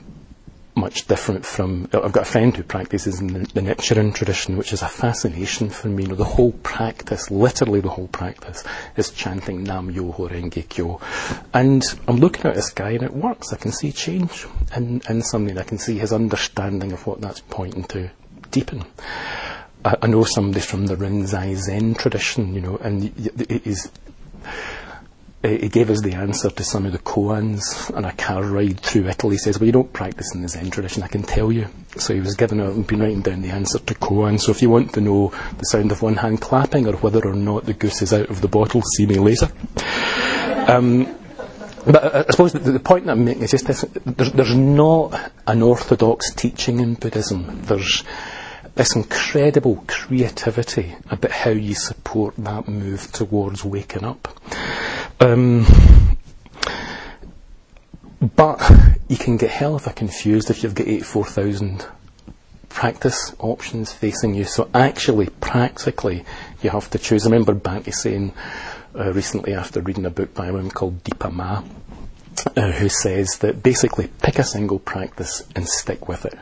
[0.74, 1.88] much different from.
[1.92, 5.68] I've got a friend who practices in the, the Nichiren tradition, which is a fascination
[5.70, 6.04] for me.
[6.04, 8.64] You know, the whole practice, literally the whole practice,
[8.96, 11.00] is chanting Nam Myoho Renge Kyo.
[11.52, 13.52] And I'm looking at this guy and it works.
[13.52, 15.58] I can see change in, in something.
[15.58, 18.10] I can see his understanding of what that's pointing to
[18.50, 18.84] deepen.
[19.84, 23.04] I, I know somebody from the Rinzai Zen tradition, you know, and
[23.64, 23.90] he's
[25.42, 29.08] he gave us the answer to some of the koans on a car ride through
[29.08, 29.34] Italy.
[29.34, 31.66] He says, Well, you don't practice in the Zen tradition, I can tell you.
[31.96, 34.40] So he was giving a, been writing down the answer to koan.
[34.40, 37.34] So if you want to know the sound of one hand clapping or whether or
[37.34, 39.48] not the goose is out of the bottle, see me later.
[40.68, 41.12] Um,
[41.84, 45.32] but I suppose the, the, point that I'm making is just this there's, there's not
[45.48, 47.62] an orthodox teaching in Buddhism.
[47.62, 48.04] There's
[48.76, 54.28] this incredible creativity about how you support that move towards waking up.
[55.22, 55.64] Um,
[58.34, 58.60] but
[59.06, 61.86] you can get hell of a confused if you've got 84,000
[62.68, 64.42] practice options facing you.
[64.42, 66.24] So actually, practically,
[66.60, 67.24] you have to choose.
[67.24, 68.32] I remember Bhante saying
[68.98, 71.62] uh, recently after reading a book by a woman called Dipa Ma,
[72.56, 76.38] uh, who says that basically pick a single practice and stick with it.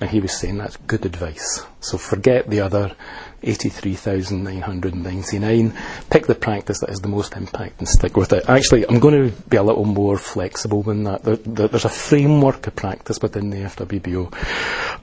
[0.00, 1.66] And he was saying that's good advice.
[1.80, 2.94] So forget the other
[3.42, 5.74] 83,999.
[6.10, 8.48] Pick the practice that has the most impact and stick with it.
[8.48, 11.22] Actually, I'm going to be a little more flexible than that.
[11.24, 14.32] There, there, there's a framework of practice within the FWBO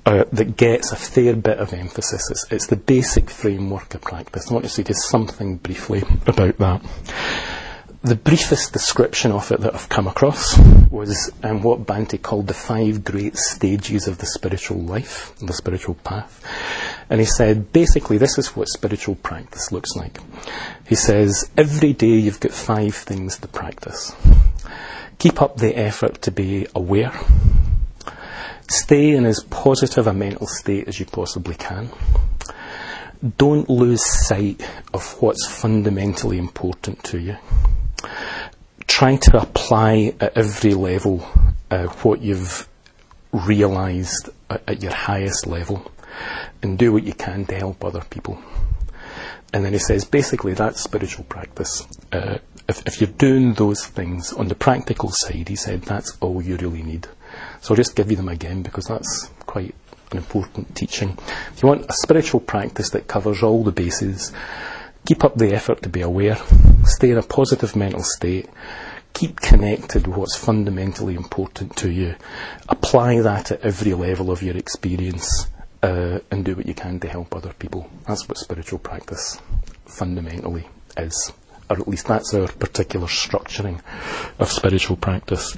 [0.05, 2.31] uh, that gets a fair bit of emphasis.
[2.31, 4.49] It's, it's the basic framework of practice.
[4.49, 6.81] I want to say just something briefly about that
[8.01, 10.57] the briefest description of it that I've come across
[10.89, 15.95] was um, what Bhante called the five great stages of the spiritual life, the spiritual
[15.95, 16.45] path.
[17.09, 20.17] And he said, basically, this is what spiritual practice looks like.
[20.87, 24.15] He says, every day you've got five things to practice.
[25.17, 27.11] Keep up the effort to be aware.
[28.69, 31.89] Stay in as positive a mental state as you possibly can.
[33.37, 34.61] Don't lose sight
[34.93, 37.35] of what's fundamentally important to you
[38.87, 41.25] trying to apply at every level
[41.71, 42.67] uh, what you've
[43.31, 45.91] realised at, at, your highest level
[46.61, 48.41] and do what you can to help other people.
[49.53, 51.87] And then he says basically that's spiritual practice.
[52.11, 56.41] Uh, if, if, you're doing those things on the practical side, he said that's all
[56.41, 57.07] you really need.
[57.61, 59.73] So I'll just give you them again because that's quite
[60.11, 61.17] an important teaching.
[61.53, 64.31] If you want a spiritual practice that covers all the bases,
[65.05, 66.37] Keep up the effort to be aware,
[66.83, 68.47] stay in a positive mental state,
[69.13, 72.15] keep connected with what's fundamentally important to you,
[72.67, 75.47] apply that at every level of your experience,
[75.81, 77.89] uh, and do what you can to help other people.
[78.07, 79.39] That's what spiritual practice
[79.85, 81.33] fundamentally is
[81.69, 83.81] or at least that's our particular structuring
[84.39, 85.55] of spiritual practice.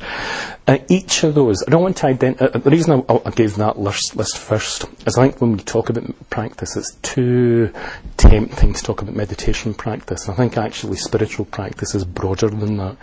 [0.67, 3.56] Uh, each of those, I don't want to identify, uh, the reason I, I, gave
[3.56, 7.74] that list, list first is I think when we talk about practice, it's too
[8.17, 10.28] tempting to talk about meditation practice.
[10.28, 12.97] I think actually spiritual practice is broader than that.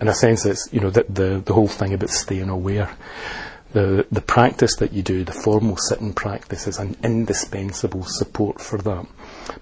[0.00, 2.90] In a sense, it's, you know, the, the, the whole thing about staying aware
[3.72, 8.78] the, the practice that you do, the formal sitting practice, is an indispensable support for
[8.78, 9.06] that.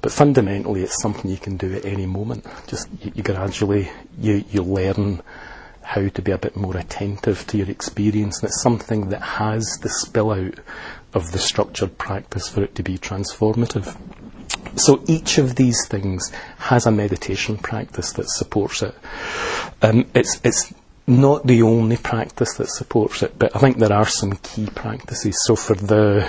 [0.03, 2.47] But fundamentally, it's something you can do at any moment.
[2.67, 5.23] Just you, you gradually you, you learn
[5.83, 9.65] how to be a bit more attentive to your experience, and it's something that has
[9.83, 10.59] the spill out
[11.15, 13.97] of the structured practice for it to be transformative.
[14.77, 18.95] So each of these things has a meditation practice that supports it.
[19.81, 20.75] Um, it's it's
[21.07, 25.37] not the only practice that supports it, but I think there are some key practices.
[25.47, 26.29] So for the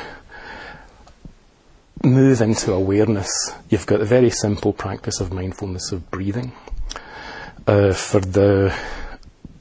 [2.03, 3.29] move into awareness,
[3.69, 6.51] you've got a very simple practice of mindfulness of breathing.
[7.65, 8.73] Uh, for the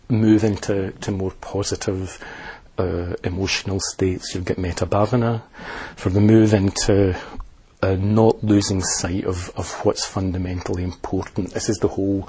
[0.08, 2.22] move into to more positive
[2.78, 5.42] uh, emotional states, you've got.
[5.96, 7.18] For the move into
[7.82, 12.28] uh, not losing sight of, of what's fundamentally important, this is the whole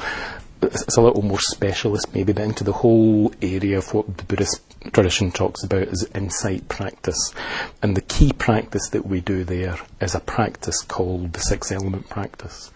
[0.62, 4.62] it's a little more specialist maybe, but into the whole area of what the Buddhist
[4.94, 7.34] tradition talks about as insight practice.
[7.82, 12.10] And the key practice that we do there is a practice called the six element
[12.10, 12.72] practice.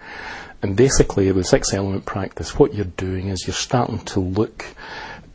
[0.61, 4.65] And basically, with six element practice, what you're doing is you're starting to look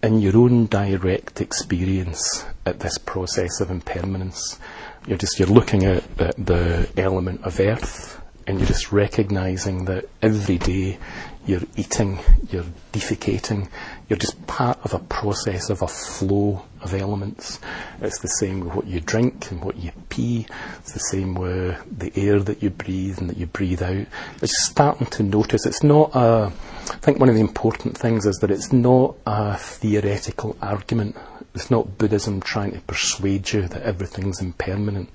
[0.03, 4.59] in your own direct experience at this process of impermanence.
[5.07, 10.09] You're just you're looking at, at the element of earth, and you're just recognizing that
[10.23, 10.99] every day
[11.47, 12.19] you're eating,
[12.51, 13.69] you're defecating,
[14.09, 17.61] you're just part of a process of a flow of elements.
[18.01, 20.47] It's the same with what you drink and what you pee.
[20.79, 24.07] It's the same with the air that you breathe and that you breathe out.
[24.43, 25.67] It's starting to notice.
[25.67, 26.53] It's not a.
[26.89, 31.17] I think one of the important things is that it's not a theoretical argument.
[31.55, 35.11] It's not Buddhism trying to persuade you that everything's impermanent.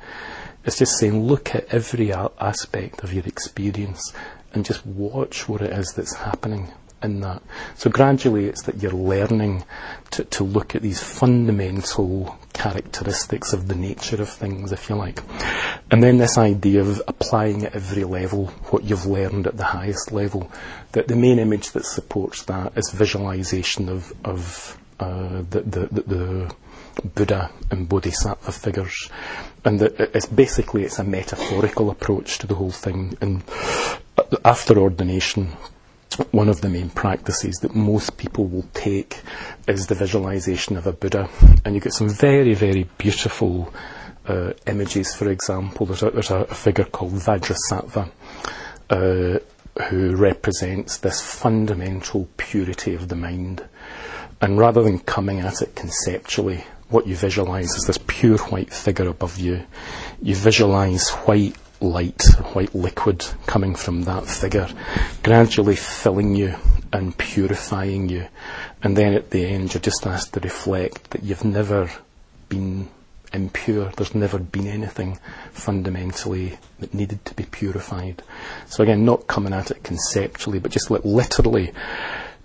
[0.63, 4.13] It's just saying, look at every aspect of your experience
[4.53, 6.71] and just watch what it is that's happening
[7.03, 7.41] in that.
[7.75, 9.63] So gradually it's that you're learning
[10.11, 15.19] to, to look at these fundamental characteristics of the nature of things, if you like.
[15.89, 20.11] And then this idea of applying at every level what you've learned at the highest
[20.11, 20.51] level,
[20.91, 26.01] that the main image that supports that is visualization of, of uh, the, the, the,
[26.01, 26.55] the
[27.15, 29.09] Buddha and Bodhisattva figures,
[29.63, 33.17] and that it's basically it's a metaphorical approach to the whole thing.
[33.21, 33.43] And
[34.45, 35.47] after ordination,
[36.31, 39.21] one of the main practices that most people will take
[39.67, 41.29] is the visualization of a Buddha.
[41.65, 43.73] And you get some very, very beautiful
[44.27, 45.85] uh, images, for example.
[45.85, 48.09] There's a, there's a figure called Vajrasattva
[48.89, 49.39] uh,
[49.89, 53.65] who represents this fundamental purity of the mind.
[54.41, 59.07] And rather than coming at it conceptually, what you visualize is this pure white figure
[59.07, 59.63] above you.
[60.21, 62.23] You visualize white light,
[62.53, 64.69] white liquid coming from that figure,
[65.23, 66.55] gradually filling you
[66.93, 68.27] and purifying you.
[68.83, 71.91] And then at the end, you're just asked to reflect that you've never
[72.49, 72.89] been
[73.33, 73.91] impure.
[73.95, 75.19] There's never been anything
[75.51, 78.23] fundamentally that needed to be purified.
[78.67, 81.71] So again, not coming at it conceptually, but just like literally,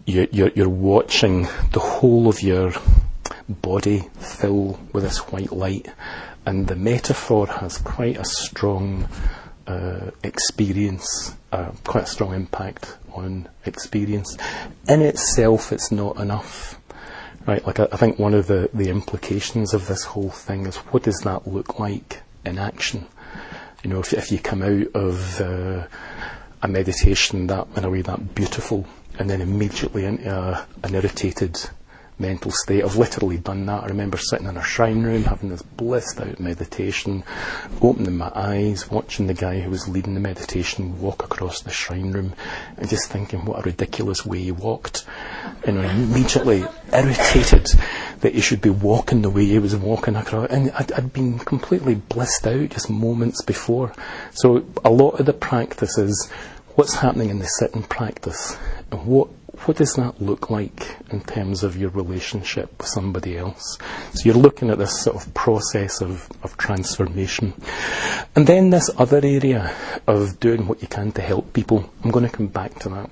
[0.05, 2.73] you're, you're, you're watching the whole of your
[3.49, 5.89] body fill with this white light.
[6.47, 9.09] And the metaphor has quite a strong
[9.67, 14.37] uh, experience, uh, quite a strong impact on experience.
[14.89, 16.81] In itself, it's not enough.
[17.47, 21.05] Right, like I, think one of the, the implications of this whole thing is what
[21.05, 23.07] does that look like in action?
[23.85, 25.87] You know, if, if you come out of uh,
[26.63, 28.87] a meditation that in a way that beautiful,
[29.19, 31.59] and then immediately into a, an irritated
[32.19, 32.83] mental state.
[32.83, 33.85] I've literally done that.
[33.85, 37.25] I remember sitting in a shrine room having this blissed out meditation,
[37.83, 42.13] opening my eyes, watching the guy who was leading the meditation walk across the shrine
[42.13, 42.35] room,
[42.77, 45.05] and just thinking what a ridiculous way he walked.
[45.65, 47.67] And I immediately irritated
[48.21, 50.51] that he should be walking the way he was walking across.
[50.51, 53.93] And I'd, I'd been completely blissed out just moments before.
[54.33, 56.31] So a lot of the practice is
[56.77, 58.57] what's happening in the sitting practice
[58.91, 59.29] and what
[59.65, 63.79] what does that look like in terms of your relationship with somebody else?
[64.13, 67.55] So you're looking at this sort of process of, of transformation.
[68.35, 69.75] And then this other area
[70.07, 71.91] of doing what you can to help people.
[72.05, 73.11] I'm going to come back to that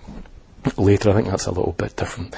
[0.77, 1.11] later.
[1.11, 2.35] I think that's a little bit different.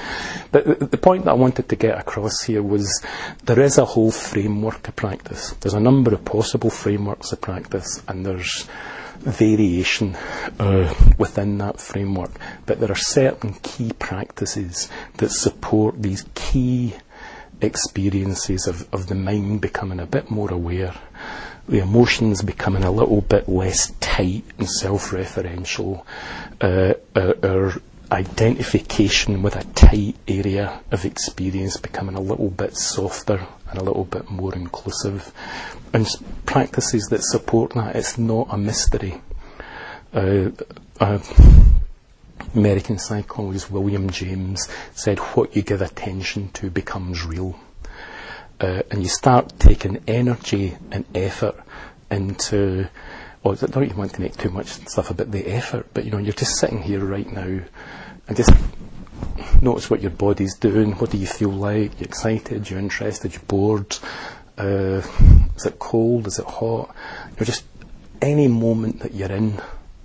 [0.51, 3.03] But the point that I wanted to get across here was
[3.43, 5.51] there is a whole framework of practice.
[5.61, 8.67] There's a number of possible frameworks of practice, and there's
[9.27, 10.15] variation
[10.59, 12.31] uh, within that framework,
[12.65, 16.95] but there are certain key practices that support these key
[17.61, 20.93] experiences of, of the mind becoming a bit more aware,
[21.67, 26.05] the emotions becoming a little bit less tight and self referential,
[26.61, 27.73] uh, uh, our
[28.11, 34.05] identification with a tight area of experience becoming a little bit softer and a little
[34.05, 35.31] bit more inclusive.
[35.93, 36.07] And
[36.45, 39.21] practices that support that, it's not a mystery.
[40.13, 40.51] Uh,
[40.99, 41.19] uh,
[42.55, 47.59] American psychologist William James said, What you give attention to becomes real.
[48.59, 51.55] Uh, and you start taking energy and effort
[52.09, 52.87] into,
[53.47, 56.17] or I don't want to make too much stuff about the effort, but you know,
[56.17, 57.61] you're just sitting here right now
[58.27, 58.51] and just
[59.61, 60.91] notice what your body's doing.
[60.93, 61.99] What do you feel like?
[61.99, 62.69] You're excited?
[62.69, 63.33] You're interested?
[63.33, 63.97] You're bored?
[64.57, 65.01] Uh,
[65.55, 66.27] is it cold?
[66.27, 66.93] Is it hot?
[67.37, 67.63] You're just
[68.21, 69.61] any moment that you're in,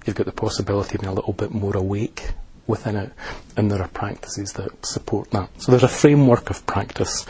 [0.07, 2.30] you've got the possibility of being a little bit more awake
[2.72, 3.12] within it,
[3.56, 5.48] and there are practices that support that.
[5.60, 7.26] So there's a framework of practice.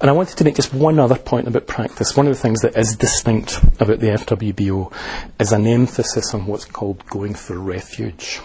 [0.00, 2.16] And I wanted to make just one other point about practice.
[2.16, 4.94] One of the things that is distinct about the FWBO
[5.40, 8.40] is an emphasis on what's called going for refuge.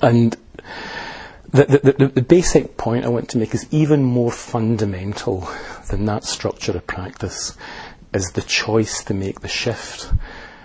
[0.00, 0.34] And
[1.50, 5.48] the, the, the, the, basic point I want to make is even more fundamental
[5.90, 7.56] than that structure of practice
[8.14, 10.10] is the choice to make the shift.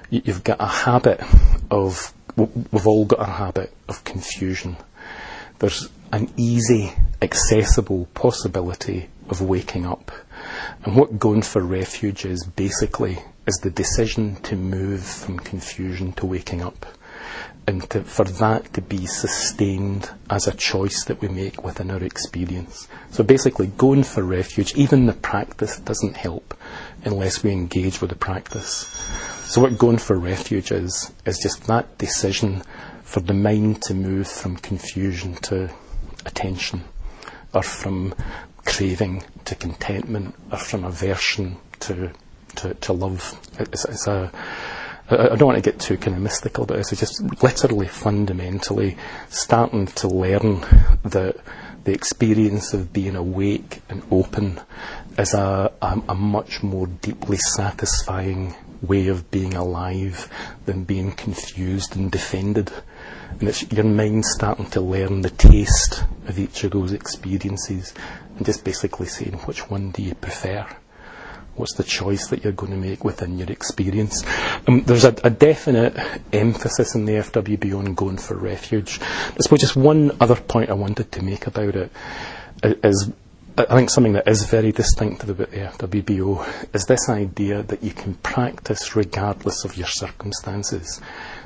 [0.09, 1.21] You, you've got a habit
[1.69, 4.77] of, we've all got a habit of confusion.
[5.59, 10.11] There's an easy, accessible possibility of waking up.
[10.83, 16.25] And what going for refuge is basically is the decision to move from confusion to
[16.25, 16.85] waking up
[17.65, 22.03] and to, for that to be sustained as a choice that we make within our
[22.03, 22.87] experience.
[23.11, 26.57] So basically, going for refuge, even the practice doesn't help
[27.05, 28.85] unless we engage with the practice.
[29.53, 32.63] So what going for refuge is, is just that decision
[33.03, 35.71] for the mind to move from confusion to
[36.25, 36.83] attention,
[37.53, 38.15] or from
[38.65, 42.09] craving to contentment, or from aversion to,
[42.55, 43.39] to, to love.
[43.59, 44.31] It's, it's a
[45.09, 48.97] I don't want to get too kind of mystical, but it's just literally fundamentally
[49.29, 50.61] starting to learn
[51.03, 51.35] that
[51.83, 54.61] the experience of being awake and open
[55.17, 60.29] is a, a, a, much more deeply satisfying way of being alive
[60.65, 62.71] than being confused and defended.
[63.39, 67.93] And it's your mind starting to learn the taste of each of those experiences
[68.37, 70.65] and just basically saying, which one do you prefer?
[71.55, 74.23] What's the choice that you're going to make within your experience?
[74.67, 75.95] Um, there's a, a, definite
[76.33, 78.99] emphasis in the FWB on going for refuge.
[78.99, 81.91] I suppose just one other point I wanted to make about it
[82.63, 83.11] is
[83.55, 87.83] I think something that is very distinctive about the FWBO uh, is this idea that
[87.83, 90.99] you can practice regardless of your circumstances.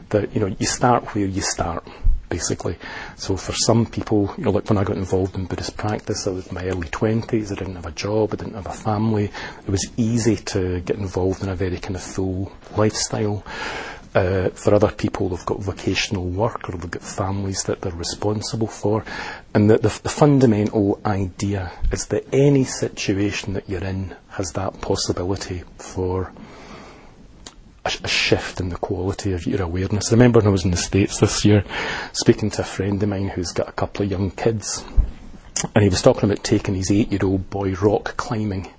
[0.10, 1.86] That you know you start where you start
[2.30, 2.78] basically.
[3.18, 6.32] So for some people, you know, like when I got involved in Buddhist practice, I
[6.32, 9.26] was in my early 20s, I didn't have a job, I didn't have a family.
[9.66, 13.44] It was easy to get involved in a very kind of full lifestyle.
[14.18, 18.66] Uh, for other people, they've got vocational work or they've got families that they're responsible
[18.66, 19.06] for.
[19.54, 24.82] And the, the, the fundamental idea is that any situation that you're in has that
[24.82, 26.34] possibility for
[27.86, 30.12] a, a, shift in the quality of your awareness.
[30.12, 31.64] I remember when I was in the States this year,
[32.14, 34.84] speaking to a friend of mine who's got a couple of young kids,
[35.76, 38.72] and he was talking about taking his eight year old boy rock climbing.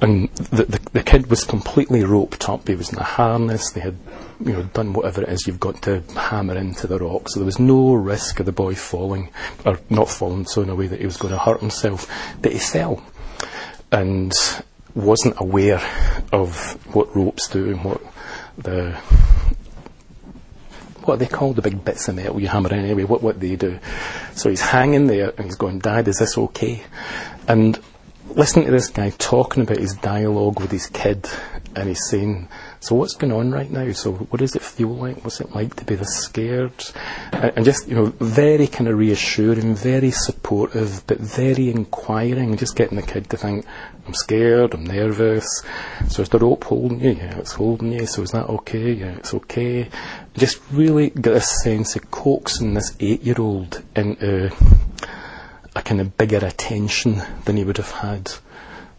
[0.00, 2.68] And the, the, the, kid was completely roped up.
[2.68, 3.70] He was in a harness.
[3.70, 3.96] They had
[4.44, 7.28] you know, done whatever it is you've got to hammer into the rock.
[7.28, 9.30] So there was no risk of the boy falling,
[9.64, 12.10] or not falling so in a way that he was going to hurt himself.
[12.40, 13.02] But he fell.
[13.90, 14.32] And
[14.94, 15.80] wasn't aware
[16.32, 16.54] of
[16.94, 18.00] what ropes do and what
[18.58, 18.92] the
[21.04, 21.56] what are they called?
[21.56, 23.04] The big bits of metal you hammer in anyway.
[23.04, 23.78] What what they do?
[24.34, 26.82] So he's hanging there and he's going, "Dad, is this okay?"
[27.48, 27.78] And
[28.34, 31.28] listening to this guy talking about his dialogue with his kid,
[31.74, 32.48] and he's saying,
[32.82, 33.92] "So what's going on right now?
[33.92, 35.24] So what does it feel like?
[35.24, 36.72] What's it like to be this scared?"
[37.32, 42.96] And just you know, very kind of reassuring, very supportive, but very inquiring, just getting
[42.96, 43.64] the kid to think,
[44.06, 45.46] I'm scared, I'm nervous.
[46.08, 47.12] So is the rope holding you?
[47.12, 48.06] Yeah, it's holding you.
[48.06, 48.92] So is that okay?
[48.92, 49.88] Yeah, it's okay.
[50.36, 54.50] Just really get a sense of coaxing this eight year old into
[55.74, 58.32] a kind of bigger attention than he would have had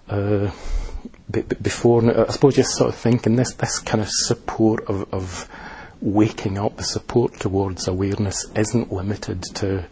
[0.10, 0.52] uh,
[1.30, 2.28] b- b- before.
[2.28, 5.50] I suppose just sort of thinking this, this kind of support of, of
[6.02, 9.86] waking up, the support towards awareness isn't limited to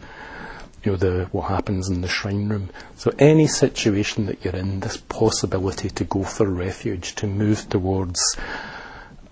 [0.84, 2.70] you know, the, what happens in the shrine room.
[2.96, 8.20] So any situation that you're in, this possibility to go for refuge, to move towards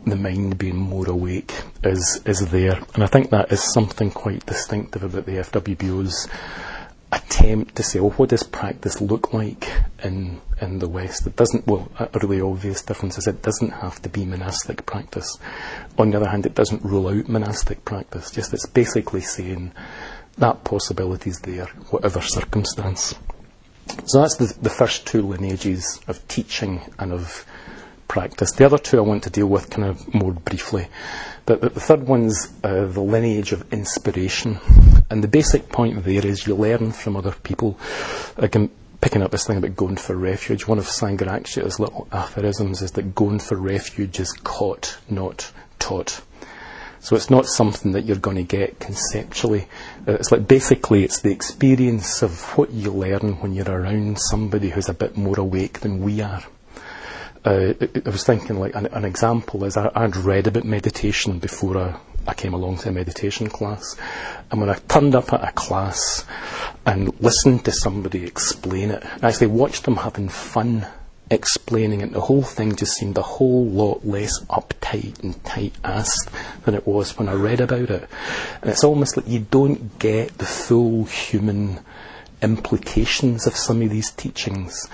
[0.06, 1.52] the mind being more awake
[1.82, 2.80] is, is there.
[2.94, 6.28] And I think that is something quite distinctive about the FWBO's
[7.12, 9.68] attempt to say, oh, what does practice look like
[10.02, 11.26] in in the West?
[11.26, 11.66] It doesn't.
[11.66, 15.38] Well, a really obvious difference is it doesn't have to be monastic practice.
[15.98, 18.30] On the other hand, it doesn't rule out monastic practice.
[18.30, 19.72] Just it's basically saying
[20.38, 23.14] that possibility is there, whatever circumstance.
[24.06, 27.44] So that's the, the first two lineages of teaching and of
[28.08, 28.52] practice.
[28.52, 30.88] The other two I want to deal with kind of more briefly.
[31.46, 34.58] The, the, the third one's uh, the lineage of inspiration.
[35.10, 37.78] And the basic point there is you learn from other people.
[38.36, 42.92] Again, picking up this thing about going for refuge, one of Sangharakshita's little aphorisms is
[42.92, 46.22] that going for refuge is caught, not taught.
[47.00, 49.66] So it's not something that you're going to get conceptually.
[50.06, 54.68] Uh, it's like basically it's the experience of what you learn when you're around somebody
[54.68, 56.44] who's a bit more awake than we are.
[57.42, 61.78] Uh, I was thinking like an, an example is I, would read about meditation before
[61.78, 61.98] I,
[62.30, 63.96] I came along to a meditation class.
[64.50, 66.24] And when I turned up at a class
[66.86, 70.86] and listened to somebody explain it, I actually watched them having fun
[71.28, 72.12] explaining it.
[72.12, 76.30] The whole thing just seemed a whole lot less uptight and tight-assed
[76.64, 78.08] than it was when I read about it.
[78.62, 81.80] And it's almost like you don't get the full human
[82.42, 84.88] implications of some of these teachings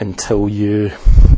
[0.00, 0.90] until you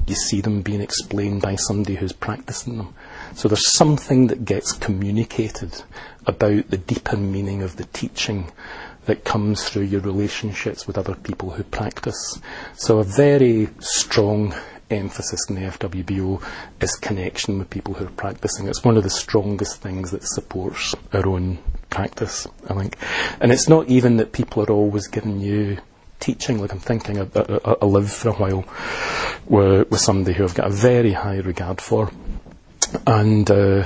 [0.07, 2.94] you see them being explained by somebody who's practicing them.
[3.41, 5.82] So there's something that gets communicated
[6.26, 8.53] about the deeper meaning of the teaching
[9.07, 12.38] that comes through your relationships with other people who practice.
[12.74, 14.55] So a very strong
[14.91, 16.45] emphasis in the FWBO
[16.82, 18.68] is connection with people who are practicing.
[18.68, 22.99] It's one of the strongest things that supports our own practice, I think.
[23.41, 25.78] And it's not even that people are always giving you
[26.18, 26.61] teaching.
[26.61, 28.64] Like I'm thinking, uh, uh, uh, I, I, I lived for a while
[29.47, 32.11] with, with somebody who I've got a very high regard for,
[33.07, 33.51] and.
[33.51, 33.84] Uh,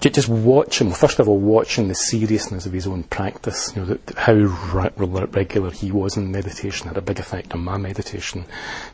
[0.00, 4.34] just watching, first of all, watching the seriousness of his own practice, you know, how
[4.34, 8.44] re- regular he was in meditation had a big effect on my meditation.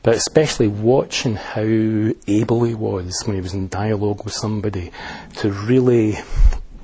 [0.02, 4.90] But especially watching how able he was when he was in dialogue with somebody
[5.36, 6.18] to really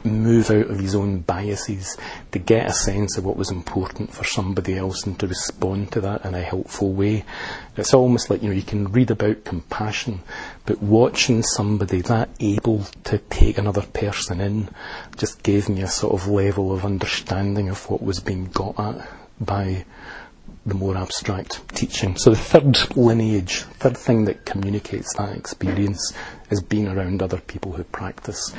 [0.09, 1.96] move out of his own biases
[2.32, 6.00] to get a sense of what was important for somebody else and to respond to
[6.00, 7.24] that in a helpful way.
[7.76, 10.20] It's almost like, you know, you can read about compassion,
[10.66, 14.68] but watching somebody that able to take another person in
[15.16, 19.09] just gave me a sort of level of understanding of what was being got at
[19.40, 19.84] by
[20.68, 22.16] the more abstract teaching.
[22.16, 26.12] So the third lineage, third thing that communicates that experience
[26.50, 28.52] is being around other people who practice.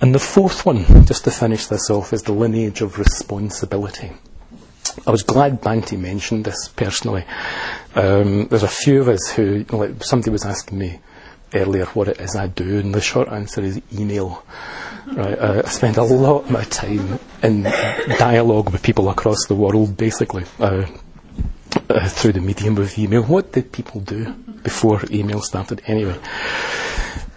[0.00, 4.12] And the fourth one, just to finish this off, is the lineage of responsibility.
[5.06, 7.24] I was glad Bhante mentioned this personally.
[7.94, 11.00] Um, there's a few of us who, like somebody was asking me
[11.54, 14.44] earlier what it is I do, and the short answer is email.
[15.06, 17.62] Right, uh, I spend a lot of my time in
[18.18, 20.86] dialogue with people across the world, basically, uh,
[21.88, 23.22] uh, through the medium of email.
[23.22, 26.18] What did people do before email started anyway?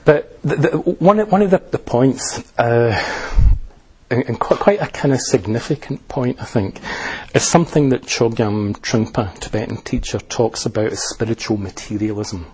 [0.05, 2.97] But the, the, one, one of the, the points, uh,
[4.09, 6.79] and, and quite, quite, a kind of significant point, I think,
[7.33, 12.45] is something that Chogyam Trungpa, Tibetan teacher, talks about as spiritual materialism.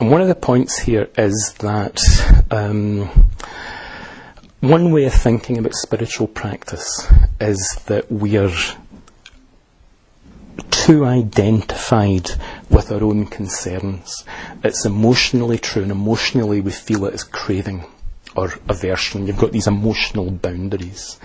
[0.00, 2.00] And one of the points here is that
[2.50, 3.28] um,
[4.60, 7.06] one way of thinking about spiritual practice
[7.40, 8.50] is that we are
[10.70, 12.30] too identified
[12.68, 14.24] with our own concerns.
[14.62, 17.84] It's emotionally true, and emotionally we feel it as craving
[18.36, 19.26] or aversion.
[19.26, 21.18] You've got these emotional boundaries,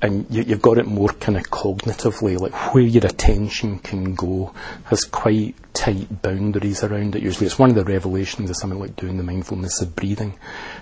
[0.00, 4.54] and you, have got it more kind of cognitively, like where your attention can go
[4.84, 7.22] has quite tight boundaries around it.
[7.22, 10.38] Usually, it's one of the revelations of something like doing the mindfulness of breathing,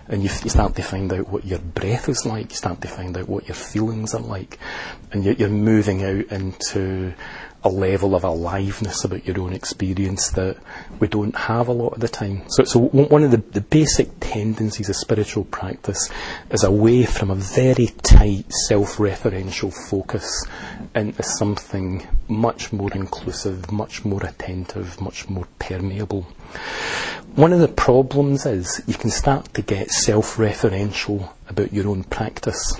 [0.09, 2.51] and you, you start to find out what your breath is like.
[2.51, 4.59] You start to find out what your feelings are like,
[5.12, 7.14] and you're, you're moving out into
[7.65, 10.59] a level of aliveness about your own experience that
[11.01, 12.43] we don't have a lot of the time.
[12.49, 16.11] So, so one of the, the basic tendencies of spiritual practice
[16.51, 20.47] is away from a very tight self-referential focus
[20.95, 26.27] into something much more inclusive, much more attentive, much more permeable.
[27.35, 32.79] One of the problems is you can start to get self-referential about your own practice.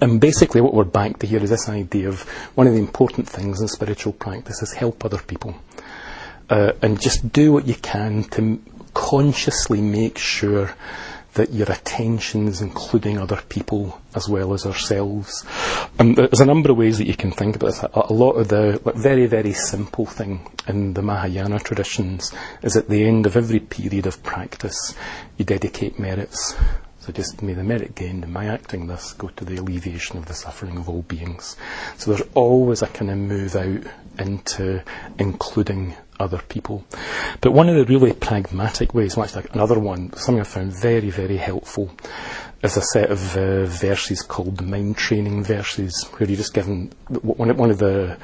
[0.00, 2.22] And basically, what we're back to here is this idea of
[2.54, 5.54] one of the important things in spiritual practice is help other people.
[6.48, 8.60] Uh, and just do what you can to
[8.92, 10.74] consciously make sure
[11.34, 15.44] that your attention is including other people as well as ourselves.
[15.98, 17.84] And there's a number of ways that you can think about this.
[17.92, 22.32] A, lot of the like, very, very simple thing in the Mahayana traditions
[22.62, 24.94] is at the end of every period of practice,
[25.36, 26.56] you dedicate merits.
[27.00, 30.26] So just may the merit gained in my acting thus go to the alleviation of
[30.26, 31.56] the suffering of all beings.
[31.96, 33.82] So there's always a kind of move out
[34.18, 34.82] into
[35.18, 36.84] including other people.
[37.40, 41.08] But one of the really pragmatic ways, well, actually another one, something I found very,
[41.08, 41.90] very helpful,
[42.62, 46.92] is a set of uh, verses called the mind training verses, where you're just given
[47.08, 48.18] one, one of the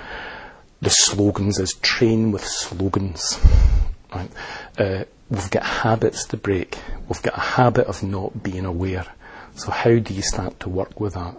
[0.82, 3.40] the slogans is train with slogans.
[4.14, 4.30] Right?
[4.78, 6.78] Uh, we've got habits to break.
[7.08, 9.06] We've got a habit of not being aware.
[9.54, 11.34] So how do you start to work with that?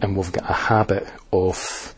[0.00, 1.94] And we've got a habit of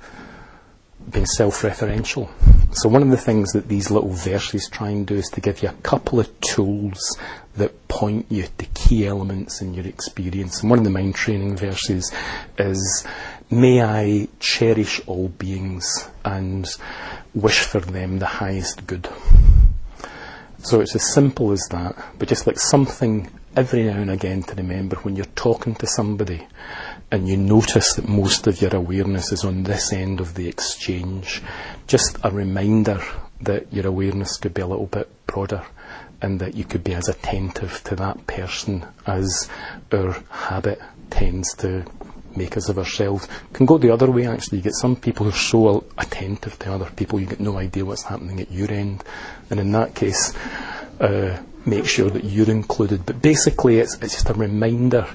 [1.11, 2.29] being self-referential.
[2.73, 5.63] So one of the things that these little verses try and do is to give
[5.63, 7.19] you a couple of tools
[7.57, 10.61] that point you to key elements in your experience.
[10.61, 12.13] And one of the mind training verses
[12.59, 13.07] is,
[13.51, 16.67] may I cherish all beings and
[17.35, 19.09] wish for them the highest good.
[20.63, 24.55] So it's as simple as that, but just like something every now and again to
[24.55, 26.47] remember when you're talking to somebody
[27.11, 31.43] and you notice that most of your awareness is on this end of the exchange,
[31.87, 33.03] just a reminder
[33.41, 35.65] that your awareness could be a little bit broader
[36.23, 39.49] and that you could be as attentive to that person as
[39.93, 41.85] our habit tends to
[42.41, 43.29] make us of ourselves.
[43.53, 44.59] Can go the other way actually.
[44.59, 47.85] You get some people who are so attentive to other people, you get no idea
[47.85, 49.05] what's happening at your end.
[49.51, 50.35] And in that case,
[51.01, 53.05] uh, make sure that you're included.
[53.07, 55.07] But basically, it's, it's just a reminder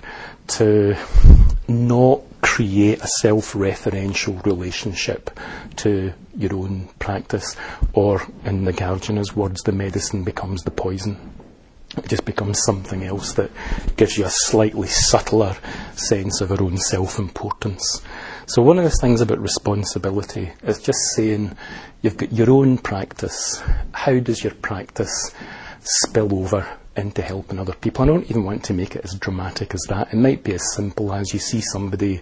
[0.48, 0.96] to
[1.68, 5.32] not create a self referential relationship
[5.78, 7.56] to your own practice,
[7.94, 11.18] or in Nagarjuna's words, the medicine becomes the poison.
[11.98, 13.52] It just becomes something else that
[13.96, 15.56] gives you a slightly subtler
[15.94, 18.02] sense of our own self importance.
[18.48, 21.56] So, one of the things about responsibility is just saying
[22.02, 23.62] you've got your own practice.
[23.92, 25.34] How does your practice
[25.82, 28.04] spill over into helping other people?
[28.04, 30.14] I don't even want to make it as dramatic as that.
[30.14, 32.22] It might be as simple as you see somebody,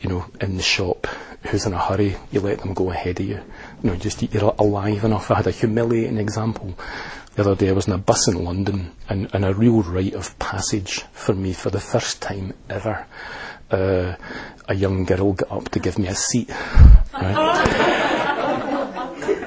[0.00, 1.06] you know, in the shop
[1.46, 3.40] who's in a hurry, you let them go ahead of you.
[3.82, 5.30] You know, just you're alive enough.
[5.30, 6.78] I had a humiliating example
[7.34, 10.14] the other day I was in a bus in London and, and a real rite
[10.14, 13.06] of passage for me for the first time ever.
[13.70, 14.16] Uh,
[14.68, 16.50] a young girl got up to give me a seat.
[17.14, 17.36] Right?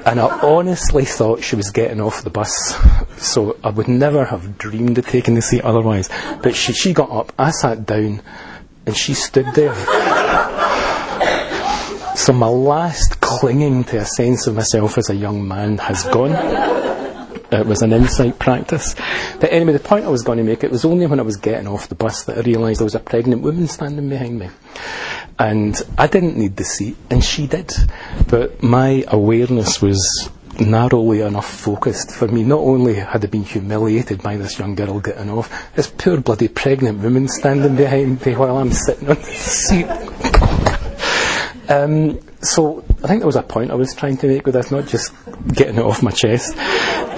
[0.06, 2.76] and I honestly thought she was getting off the bus,
[3.18, 6.10] so I would never have dreamed of taking the seat otherwise.
[6.42, 8.24] But she, she got up, I sat down,
[8.88, 9.76] and she stood there.
[12.16, 16.75] so my last clinging to a sense of myself as a young man has gone
[17.52, 18.96] it was an insight practice.
[19.40, 21.38] But anyway, the point I was going to make, it was only when I was
[21.38, 24.50] getting off the bus that I realised there was a pregnant woman standing behind me.
[25.38, 27.74] And I didn't need the seat, and she did.
[28.28, 30.30] But my awareness was
[30.60, 32.44] narrowly enough focused for me.
[32.44, 36.48] Not only had I been humiliated by this young girl getting off, this poor bloody
[36.48, 39.88] pregnant woman standing behind me while I'm sitting on the seat.
[41.70, 44.72] um, so I think there was a point I was trying to make with this,
[44.72, 45.14] not just
[45.54, 46.56] getting it off my chest.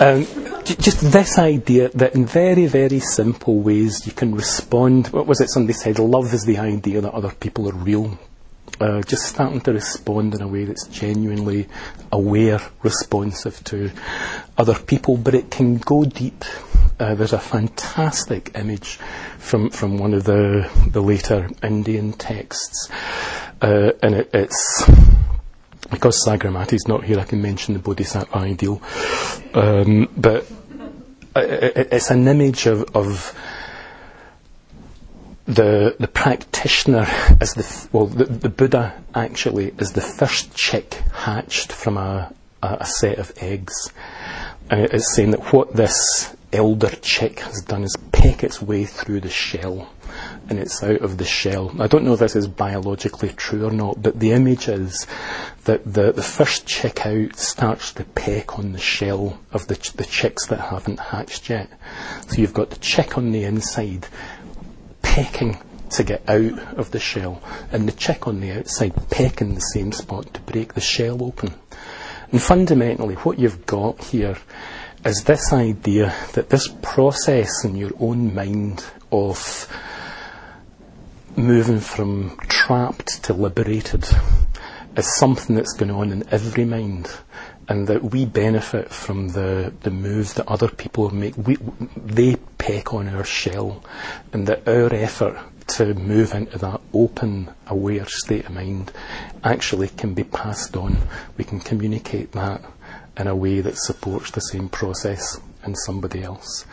[0.01, 0.25] Um,
[0.63, 5.07] just this idea that in very, very simple ways you can respond.
[5.07, 5.99] What was it somebody said?
[5.99, 8.17] Love is the idea that other people are real.
[8.79, 11.67] Uh, just starting to respond in a way that's genuinely
[12.11, 13.89] aware, responsive to
[14.57, 16.45] other people, but it can go deep.
[16.99, 18.97] Uh, there's a fantastic image
[19.37, 22.89] from, from one of the, the later Indian texts,
[23.61, 24.89] uh, and it, it's
[25.89, 28.81] because Sagaramati's not here, I can mention the Bodhisattva ideal.
[29.53, 30.49] Um, but
[31.35, 33.33] it, it's an image of, of
[35.45, 37.07] the the practitioner
[37.39, 42.77] as the well the, the, Buddha actually is the first chick hatched from a, a,
[42.81, 43.93] a set of eggs,
[44.69, 49.21] and it's saying that what this elder chick has done is peck its way through
[49.21, 49.89] the shell
[50.49, 51.73] and it's out of the shell.
[51.79, 55.07] I don't know if this is biologically true or not, but the image is
[55.65, 59.93] that the, the first chick out starts to peck on the shell of the, ch-
[59.93, 61.69] the chicks that haven't hatched yet.
[62.27, 64.07] So you've got the chick on the inside
[65.01, 65.57] pecking
[65.91, 67.41] to get out of the shell,
[67.71, 71.53] and the chick on the outside pecking the same spot to break the shell open.
[72.31, 74.37] And fundamentally, what you've got here
[75.05, 79.67] is this idea that this process in your own mind of
[81.37, 84.03] moving from trapped to liberated
[84.95, 87.09] is something that's going on in every mind
[87.69, 91.37] and that we benefit from the, the move that other people make.
[91.37, 91.57] We,
[91.95, 93.83] they peck on our shell
[94.33, 98.91] and that our effort to move into that open, aware state of mind
[99.43, 100.97] actually can be passed on.
[101.37, 102.63] We can communicate that
[103.17, 106.65] in a way that supports the same process in somebody else.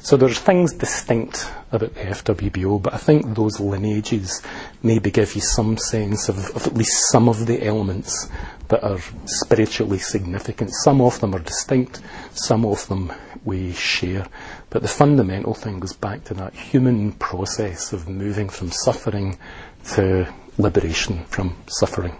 [0.00, 4.42] So there's things distinct about the FWBO, but I think those lineages
[4.82, 8.28] maybe give you some sense of, of at least some of the elements
[8.68, 10.70] that are spiritually significant.
[10.72, 12.00] Some of them are distinct,
[12.32, 13.12] some of them
[13.44, 14.26] we share.
[14.70, 19.38] But the fundamental thing goes back to that human process of moving from suffering
[19.94, 22.16] to liberation from suffering.